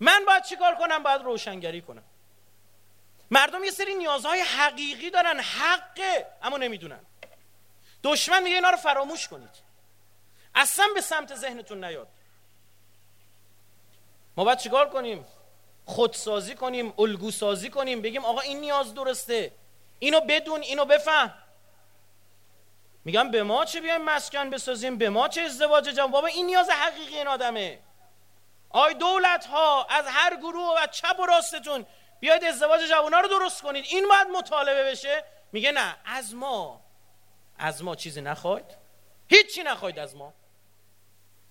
من 0.00 0.24
باید 0.26 0.42
چیکار 0.44 0.74
کنم؟ 0.74 1.02
باید 1.02 1.22
روشنگری 1.22 1.80
کنم. 1.80 2.02
مردم 3.30 3.64
یه 3.64 3.70
سری 3.70 3.94
نیازهای 3.94 4.40
حقیقی 4.40 5.10
دارن 5.10 5.40
حقه 5.40 6.26
اما 6.42 6.56
نمی‌دونن. 6.56 7.00
دشمن 8.02 8.42
میگه 8.42 8.56
اینا 8.56 8.70
رو 8.70 8.76
فراموش 8.76 9.28
کنید. 9.28 9.64
اصلا 10.54 10.86
به 10.94 11.00
سمت 11.00 11.34
ذهنتون 11.34 11.84
نیاد. 11.84 12.08
ما 14.36 14.44
باید 14.44 14.58
چیکار 14.58 14.88
کنیم؟ 14.88 15.26
خودسازی 15.86 16.54
کنیم 16.54 16.94
الگو 16.98 17.30
سازی 17.30 17.70
کنیم 17.70 18.02
بگیم 18.02 18.24
آقا 18.24 18.40
این 18.40 18.60
نیاز 18.60 18.94
درسته. 18.94 19.52
اینو 19.98 20.20
بدون 20.20 20.62
اینو 20.62 20.84
بفهم. 20.84 21.34
میگم 23.04 23.30
به 23.30 23.42
ما 23.42 23.64
چه 23.64 23.80
بیایم 23.80 24.02
مسکن 24.02 24.50
بسازیم؟ 24.50 24.98
به 24.98 25.10
ما 25.10 25.28
چه 25.28 25.40
ازدواج 25.40 25.84
جمع 25.84 26.10
بابا 26.10 26.26
این 26.26 26.46
نیاز 26.46 26.70
حقیقی 26.70 27.16
این 27.16 27.28
آدمه. 27.28 27.78
آی 28.70 28.94
دولت 28.94 29.46
ها 29.46 29.84
از 29.84 30.04
هر 30.08 30.36
گروه 30.36 30.82
و 30.82 30.86
چپ 30.86 31.20
و 31.20 31.26
راستتون 31.26 31.86
بیاید 32.20 32.44
ازدواج 32.44 32.80
جوونا 32.88 33.20
رو 33.20 33.28
درست 33.28 33.62
کنید. 33.62 33.84
این 33.88 34.08
باید 34.08 34.28
مطالبه 34.28 34.84
بشه. 34.84 35.24
میگه 35.52 35.72
نه 35.72 35.96
از 36.04 36.34
ما. 36.34 36.80
از 37.58 37.82
ما 37.82 37.96
چیزی 37.96 38.20
نخواید. 38.20 38.64
هیچی 39.28 39.62
نخواید 39.62 39.98
از 39.98 40.16
ما. 40.16 40.32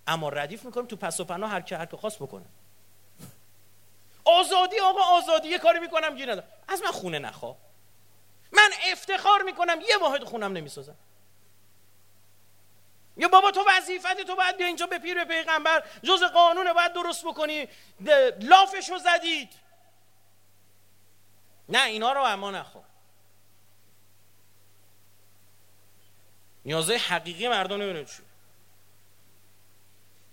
اما 0.08 0.30
ردیف 0.30 0.66
می‌کنیم 0.66 0.88
تو 0.88 0.96
پس 0.96 1.20
و 1.20 1.26
پناه 1.26 1.50
هر 1.52 1.62
که 1.62 1.78
هر 1.78 1.86
که 1.86 1.98
خواست 1.98 2.20
بکنه. 2.20 2.46
آزادی 4.26 4.80
آقا 4.80 5.02
آزادی. 5.02 5.48
یه 5.48 5.60
کاری 5.60 5.80
می‌کنم 5.80 6.16
گیر 6.16 6.32
ندارم. 6.32 6.48
از 6.68 6.82
من 6.82 6.92
خونه 6.92 7.20
نخوا. 7.20 7.56
من 8.52 8.70
افتخار 8.92 9.42
می‌کنم. 9.42 9.82
یه 9.82 9.98
واحد 9.98 10.24
خونم 10.24 10.54
نمی‌سازم. 10.54 10.96
یا 13.18 13.28
بابا 13.28 13.52
تو 13.52 13.64
وظیفت 13.68 14.22
تو 14.22 14.36
باید 14.36 14.58
بیا 14.58 14.68
اینجا 14.68 14.86
به 14.86 15.00
پیر 15.00 15.24
به 15.24 15.26
پیغمبر. 15.26 15.84
جز 16.04 16.24
قانون 16.24 16.74
باید 16.74 16.94
درست 16.94 17.26
بکنی. 17.26 17.68
لافشو 18.40 18.98
زدید. 18.98 19.50
نه 21.70 21.84
اینا 21.84 22.14
رو 22.14 22.22
اما 22.22 22.52
نخوا 22.52 22.84
نیازهای 26.66 26.98
حقیقی 26.98 27.48
مردم 27.48 27.82
نمی‌دونم 27.82 28.06
چی. 28.06 28.24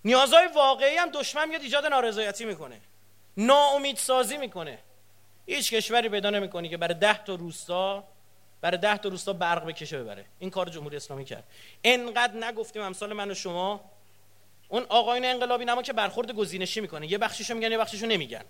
نیازهای 0.04 0.46
واقعی 0.46 0.96
هم 0.96 1.10
دشمن 1.10 1.48
میاد 1.48 1.62
ایجاد 1.62 1.86
نارضایتی 1.86 2.44
می‌کنه. 2.44 2.80
ناامید 3.36 3.96
سازی 3.96 4.36
می‌کنه. 4.36 4.78
هیچ 5.46 5.74
کشوری 5.74 6.08
پیدا 6.08 6.30
نمی‌کنی 6.30 6.68
که 6.68 6.76
برای 6.76 6.94
ده 6.94 7.24
تا 7.24 7.34
روستا 7.34 8.04
برای 8.60 8.78
ده 8.78 8.96
تا 8.96 9.08
روستا 9.08 9.32
برق 9.32 9.64
بکشه 9.64 10.02
ببره. 10.02 10.24
این 10.38 10.50
کار 10.50 10.68
جمهوری 10.68 10.96
اسلامی 10.96 11.24
کرد. 11.24 11.44
انقدر 11.84 12.36
نگفتیم 12.36 12.82
امثال 12.82 13.12
من 13.12 13.30
و 13.30 13.34
شما 13.34 13.80
اون 14.68 14.86
آقاین 14.88 15.24
انقلابی 15.24 15.64
نما 15.64 15.82
که 15.82 15.92
برخورد 15.92 16.32
گزینشی 16.32 16.80
می‌کنه 16.80 17.12
یه 17.12 17.18
بخشیشو 17.18 17.54
میگن 17.54 17.72
یه 17.72 17.78
بخشیشو 17.78 18.06
نمیگن. 18.06 18.44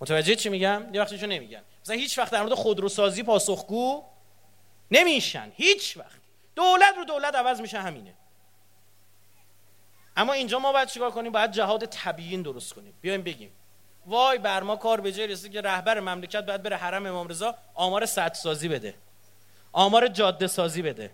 متوجه 0.00 0.34
چی 0.36 0.48
میگم؟ 0.48 0.86
یه 0.92 1.00
بخشیشو 1.00 1.26
نمیگن. 1.26 1.62
مثلا 1.84 1.96
هیچ 1.96 2.18
وقت 2.18 2.32
در 2.32 2.42
مورد 2.42 2.54
خودروسازی 2.54 3.22
پاسخگو 3.22 4.04
نمیشن. 4.90 5.52
هیچ 5.56 5.96
وقت. 5.96 6.20
دولت 6.54 6.94
رو 6.96 7.04
دولت 7.04 7.34
عوض 7.34 7.60
میشه 7.60 7.80
همینه. 7.80 8.14
اما 10.16 10.32
اینجا 10.32 10.58
ما 10.58 10.72
باید 10.72 10.88
چیکار 10.88 11.10
کنیم؟ 11.10 11.32
باید 11.32 11.50
جهاد 11.50 11.84
تبیین 11.84 12.42
درست 12.42 12.72
کنیم. 12.72 12.94
بیایم 13.00 13.22
بگیم. 13.22 13.52
وای 14.06 14.38
بر 14.38 14.62
ما 14.62 14.76
کار 14.76 15.00
به 15.00 15.12
جای 15.12 15.26
رسید 15.26 15.52
که 15.52 15.60
رهبر 15.60 16.00
مملکت 16.00 16.46
باید 16.46 16.62
بره 16.62 16.76
حرم 16.76 17.06
امام 17.06 17.28
رضا 17.28 17.54
آمار 17.74 18.06
سد 18.06 18.32
سازی 18.32 18.68
بده. 18.68 18.94
آمار 19.72 20.08
جاده 20.08 20.46
سازی 20.46 20.82
بده. 20.82 21.10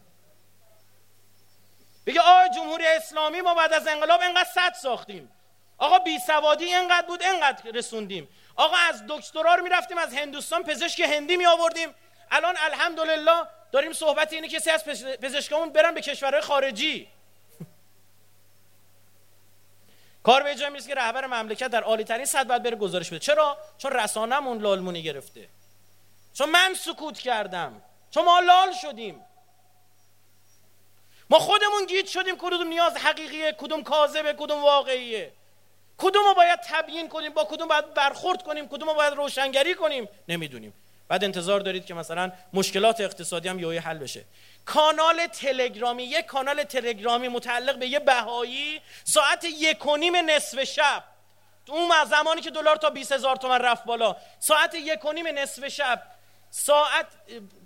بگه 2.06 2.20
آ 2.20 2.48
جمهوری 2.56 2.86
اسلامی 2.86 3.40
ما 3.40 3.54
بعد 3.54 3.72
از 3.72 3.86
انقلاب 3.86 4.20
انقدر 4.22 4.48
صد 4.54 4.72
ساختیم. 4.72 5.30
آقا 5.78 5.98
بی 5.98 6.18
سوادی 6.18 6.64
اینقدر 6.64 7.06
بود 7.06 7.22
اینقدر 7.22 7.70
رسوندیم. 7.70 8.28
آقا 8.56 8.76
از 8.76 9.02
دکترا 9.08 9.54
رو 9.54 9.62
می‌رفتیم 9.62 9.98
از 9.98 10.14
هندوستان 10.14 10.62
پزشک 10.62 11.00
هندی 11.00 11.36
می 11.36 11.46
آوردیم 11.46 11.88
الان 12.30 12.54
الحمدلله 12.58 13.42
داریم 13.72 13.92
صحبت 13.92 14.32
اینه 14.32 14.48
کسی 14.48 14.70
از 14.70 14.84
پزشکامون 15.22 15.72
برن 15.72 15.94
به 15.94 16.00
کشورهای 16.00 16.40
خارجی. 16.40 17.08
کار 20.28 20.42
به 20.42 20.54
جای 20.54 20.80
که 20.80 20.94
رهبر 20.94 21.26
مملکت 21.26 21.68
در 21.68 21.82
عالی 21.82 22.04
ترین 22.04 22.24
سطح 22.24 22.42
باید 22.42 22.62
بره 22.62 22.76
گزارش 22.76 23.08
بده. 23.08 23.18
چرا؟ 23.18 23.58
چون 23.78 23.92
رسانمون 23.92 24.58
لالمونی 24.58 25.02
گرفته. 25.02 25.48
چون 26.34 26.50
من 26.50 26.74
سکوت 26.74 27.18
کردم. 27.18 27.82
چون 28.10 28.24
ما 28.24 28.40
لال 28.40 28.72
شدیم. 28.82 29.20
ما 31.30 31.38
خودمون 31.38 31.86
گیت 31.88 32.06
شدیم 32.06 32.36
کدوم 32.38 32.68
نیاز 32.68 32.96
حقیقیه 32.96 33.52
کدوم 33.52 33.82
کاذبه 33.82 34.32
کدوم 34.32 34.62
واقعیه. 34.62 35.32
کدوم 35.98 36.24
رو 36.24 36.34
باید 36.34 36.60
تبیین 36.60 37.08
کنیم 37.08 37.32
با 37.32 37.44
کدوم 37.44 37.68
باید 37.68 37.94
برخورد 37.94 38.42
کنیم 38.42 38.68
کدوم 38.68 38.88
رو 38.88 38.94
باید 38.94 39.14
روشنگری 39.14 39.74
کنیم؟ 39.74 40.08
نمی‌دونیم. 40.28 40.72
بعد 41.08 41.24
انتظار 41.24 41.60
دارید 41.60 41.86
که 41.86 41.94
مثلا 41.94 42.32
مشکلات 42.52 43.00
اقتصادی 43.00 43.48
هم 43.48 43.58
یهویی 43.58 43.78
حل 43.78 43.98
بشه. 43.98 44.24
کانال 44.68 45.26
تلگرامی 45.26 46.04
یک 46.04 46.26
کانال 46.26 46.62
تلگرامی 46.62 47.28
متعلق 47.28 47.78
به 47.78 47.86
یه 47.86 47.98
بهایی 47.98 48.80
ساعت 49.04 49.44
یک 49.44 49.86
و 49.86 49.96
نیم 49.96 50.16
نصف 50.16 50.64
شب. 50.64 51.04
اون 51.68 52.04
زمانی 52.04 52.40
که 52.40 52.50
دلار 52.50 52.76
تا 52.76 52.90
20 52.90 53.12
هزار 53.12 53.36
تومن 53.36 53.58
رفت 53.58 53.84
بالا. 53.84 54.16
ساعت 54.38 54.74
یک 54.74 55.04
و 55.04 55.12
نیم 55.12 55.26
نصف 55.26 55.68
شب. 55.68 56.02
ساعت 56.50 57.06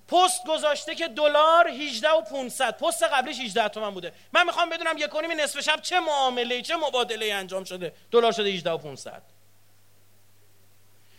پست 0.09 0.45
گذاشته 0.47 0.95
که 0.95 1.09
دلار 1.09 1.69
18 1.69 2.11
و 2.11 2.21
500 2.21 2.79
پست 2.79 3.03
قبلیش 3.03 3.41
18 3.41 3.69
تومن 3.69 3.91
بوده. 3.91 4.13
من 4.33 4.47
می‌خوام 4.47 4.71
بدونم 4.71 4.99
یک 4.99 5.15
و 5.15 5.21
نیم 5.21 5.41
نصف 5.41 5.61
شب 5.61 5.81
چه 5.83 6.01
معامله 6.01 6.63
چه 6.63 6.77
مبادله 6.77 7.35
انجام 7.35 7.65
شده. 7.65 7.95
دلار 8.11 8.33
شده 8.33 8.49
18 8.49 8.71
و 8.71 8.79
500 8.79 9.23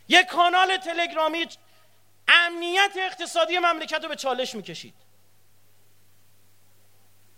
یک 0.07 0.25
کانال 0.25 0.77
تلگرامی 0.77 1.47
امنیت 2.27 2.91
اقتصادی 2.97 3.59
مملکت 3.59 4.03
رو 4.03 4.09
به 4.09 4.15
چالش 4.15 4.55
می‌کشید. 4.55 5.02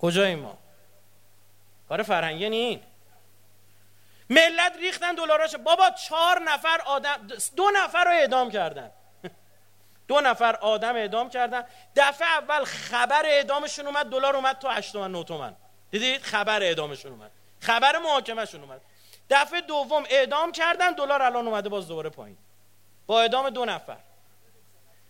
کجای 0.05 0.35
ما؟ 0.35 0.57
کار 1.89 2.03
فرهنگی 2.03 2.49
نین. 2.49 2.83
ملت 4.29 4.77
ریختن 4.79 5.15
دلاراشو. 5.15 5.57
بابا 5.57 5.89
چهار 5.89 6.39
نفر 6.39 6.81
آدم 6.85 7.27
دو 7.55 7.71
نفر 7.75 8.03
رو 8.03 8.11
اعدام 8.11 8.51
کردن. 8.51 8.91
دو 10.07 10.21
نفر 10.21 10.55
آدم 10.55 10.95
اعدام 10.95 11.29
کردن. 11.29 11.63
دفعه 11.95 12.27
اول 12.27 12.63
خبر 12.63 13.25
اعدامشون 13.25 13.87
اومد 13.87 14.05
دلار 14.09 14.35
اومد 14.35 14.59
تو 14.59 14.67
8 14.67 14.93
تومن 14.93 15.11
9 15.11 15.23
تومن. 15.23 15.55
دیدید؟ 15.91 16.21
خبر 16.21 16.61
اعدامشون 16.61 17.11
اومد. 17.11 17.31
خبر 17.59 17.97
محاکمهشون 17.97 18.61
اومد. 18.61 18.81
دفعه 19.29 19.61
دوم 19.61 20.03
اعدام 20.09 20.51
کردن 20.51 20.91
دلار 20.91 21.21
الان 21.21 21.47
اومده 21.47 21.69
باز 21.69 21.87
دوباره 21.87 22.09
پایین. 22.09 22.37
با 23.07 23.21
اعدام 23.21 23.49
دو 23.49 23.65
نفر. 23.65 23.97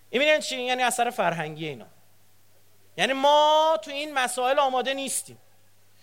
این 0.09 0.39
چی؟ 0.39 0.61
یعنی 0.61 0.83
اثر 0.83 1.09
فرهنگی 1.09 1.67
اینا. 1.67 1.85
یعنی 2.97 3.13
ما 3.13 3.79
تو 3.81 3.91
این 3.91 4.13
مسائل 4.13 4.59
آماده 4.59 4.93
نیستیم. 4.93 5.41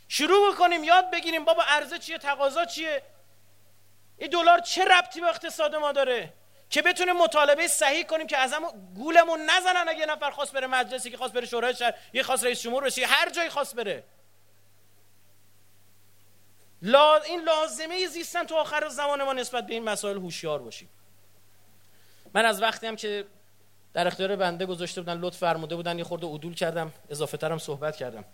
شروع 0.09 0.53
بکنیم 0.53 0.85
یاد 0.85 1.11
بگیریم 1.11 1.45
بابا 1.45 1.63
عرضه 1.63 1.99
چیه 1.99 2.19
تقاضا 2.19 2.65
چیه؟ 2.65 3.03
این 4.19 4.31
دلار 4.31 4.59
چه 4.59 4.85
ربطی 4.85 5.21
به 5.21 5.27
اقتصاد 5.27 5.75
ما 5.75 5.93
داره؟ 5.93 6.33
که 6.71 6.83
بتونیم 6.83 7.17
مطالبه 7.17 7.69
صحیح 7.69 8.05
کنیم 8.05 8.27
که 8.27 8.39
ازمون 8.39 8.95
گولمون 8.95 9.41
نزنن 9.41 9.89
اگه 9.89 10.07
نفر 10.07 10.31
خواست 10.31 10.53
بره 10.53 10.67
مجلسی 10.67 11.11
که 11.11 11.17
خواست 11.17 11.33
بره 11.33 11.47
شورای 11.47 11.75
شهر 11.75 11.95
یه 12.13 12.23
خواست 12.23 12.45
رئیس 12.45 12.63
جمهور 12.63 12.85
بشه 12.85 13.07
هر 13.07 13.31
جایی 13.31 13.49
خواست 13.49 13.75
بره. 13.75 14.05
لا... 16.83 17.17
این 17.17 17.41
لازمه 17.41 18.07
زیستن 18.07 18.45
تو 18.45 18.55
آخر 18.55 18.89
زمان 18.89 19.23
ما 19.23 19.33
نسبت 19.33 19.67
به 19.67 19.75
این 19.75 19.85
مسائل 19.85 20.17
هوشیار 20.17 20.63
باشیم. 20.63 20.89
من 22.35 22.45
از 22.45 22.63
وقتی 22.63 22.87
هم 22.87 22.97
که 22.97 23.27
در 23.95 24.07
اختیار 24.07 24.37
بنده 24.37 24.67
گذاشته 24.67 25.01
بودن 25.01 25.19
لطف 25.19 25.37
فرموده 25.37 25.77
بودن 25.77 25.99
یه 25.99 26.05
خورده 26.05 26.27
عدول 26.27 26.55
کردم 26.55 26.93
اضافه 27.11 27.37
ترم 27.37 27.59
صحبت 27.59 27.97
کردم. 27.97 28.25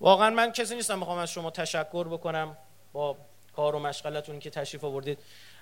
واقعا 0.00 0.30
من 0.30 0.52
کسی 0.52 0.74
نیستم 0.74 0.98
می‌خوام 0.98 1.18
از 1.18 1.30
شما 1.30 1.50
تشکر 1.50 2.08
بکنم 2.08 2.56
با 2.92 3.16
کار 3.56 3.74
و 3.74 3.78
مشغلتون 3.78 4.38
که 4.38 4.50
تشریف 4.50 4.84
آوردید. 4.84 5.18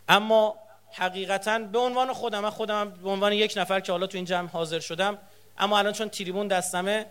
اما 0.08 0.54
حقیقتا 0.92 1.58
به 1.58 1.78
عنوان 1.78 2.12
خودم 2.12 2.40
من 2.40 2.50
خودم 2.50 2.90
به 2.90 3.10
عنوان 3.10 3.32
یک 3.32 3.54
نفر 3.56 3.80
که 3.80 3.92
حالا 3.92 4.06
تو 4.06 4.18
این 4.18 4.24
جمع 4.24 4.48
حاضر 4.48 4.80
شدم 4.80 5.18
اما 5.58 5.78
الان 5.78 5.92
چون 5.92 6.08
تریبون 6.08 6.48
دستمه 6.48 7.06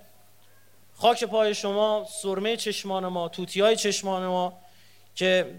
خاک 0.95 1.23
پای 1.23 1.55
شما 1.55 2.07
سرمه 2.09 2.57
چشمان 2.57 3.07
ما 3.07 3.29
توتی 3.29 3.61
های 3.61 3.75
چشمان 3.75 4.27
ما 4.27 4.61
که 5.15 5.55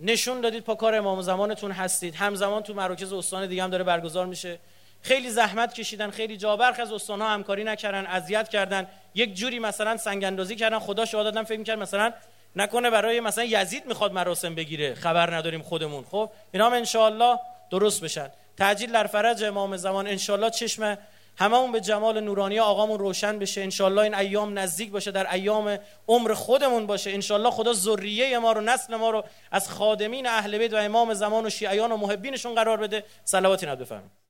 نشون 0.00 0.40
دادید 0.40 0.64
پا 0.64 0.74
کار 0.74 0.94
امام 0.94 1.22
زمانتون 1.22 1.72
هستید. 1.72 2.14
همزمان 2.14 2.62
تو 2.62 2.74
مراکز 2.74 3.12
استان 3.12 3.46
دیگه 3.46 3.62
هم 3.62 3.70
داره 3.70 3.84
برگزار 3.84 4.26
میشه. 4.26 4.58
خیلی 5.04 5.30
زحمت 5.30 5.74
کشیدن 5.74 6.10
خیلی 6.10 6.36
جا 6.36 6.56
برخ 6.56 6.80
از 6.80 6.92
استان 6.92 7.20
ها 7.20 7.28
همکاری 7.28 7.64
نکردن 7.64 8.06
اذیت 8.06 8.48
کردن. 8.48 8.86
یک 9.14 9.34
جوری 9.34 9.58
مثلا 9.58 9.96
سنگ 9.96 10.24
اندازی 10.24 10.56
کردن 10.56 10.78
خدا 10.78 11.04
شما 11.04 11.22
دادن 11.22 11.42
فکر 11.42 11.58
می‌کرد 11.58 11.78
مثلا 11.78 12.12
نکنه 12.56 12.90
برای 12.90 13.20
مثلا 13.20 13.44
یزید 13.44 13.86
می‌خواد 13.86 14.12
مراسم 14.12 14.54
بگیره. 14.54 14.94
خبر 14.94 15.34
نداریم 15.34 15.62
خودمون. 15.62 16.04
خب 16.10 16.30
اینا 16.52 16.66
هم 16.66 16.72
انشاءالله 16.72 17.38
درست 17.70 18.04
بشن. 18.04 18.30
تعجیل 18.56 18.92
در 18.92 19.06
فرج 19.06 19.44
امام 19.44 19.76
زمان 19.76 20.06
انشاءالله 20.06 20.50
چشم 20.50 20.98
هممون 21.38 21.72
به 21.72 21.80
جمال 21.80 22.20
نورانی 22.20 22.58
آقامون 22.58 22.98
روشن 22.98 23.38
بشه. 23.38 23.60
انشالله 23.60 24.02
این 24.02 24.14
ایام 24.14 24.58
نزدیک 24.58 24.90
باشه 24.90 25.10
در 25.10 25.32
ایام 25.32 25.78
عمر 26.08 26.34
خودمون 26.34 26.86
باشه. 26.86 27.10
انشالله 27.10 27.50
خدا 27.50 27.72
ذریه 27.72 28.38
ما 28.38 28.52
رو 28.52 28.60
نسل 28.60 28.96
ما 28.96 29.10
رو 29.10 29.24
از 29.52 29.70
خادمین 29.70 30.26
اهل 30.26 30.58
بیت 30.58 30.72
و 30.72 30.76
امام 30.76 31.14
زمان 31.14 31.46
و 31.46 31.50
شیعیان 31.50 31.92
و 31.92 31.96
محبینشون 31.96 32.54
قرار 32.54 32.76
بده. 32.76 33.04
صلواتی 33.24 33.66
بفرمایید. 33.66 34.24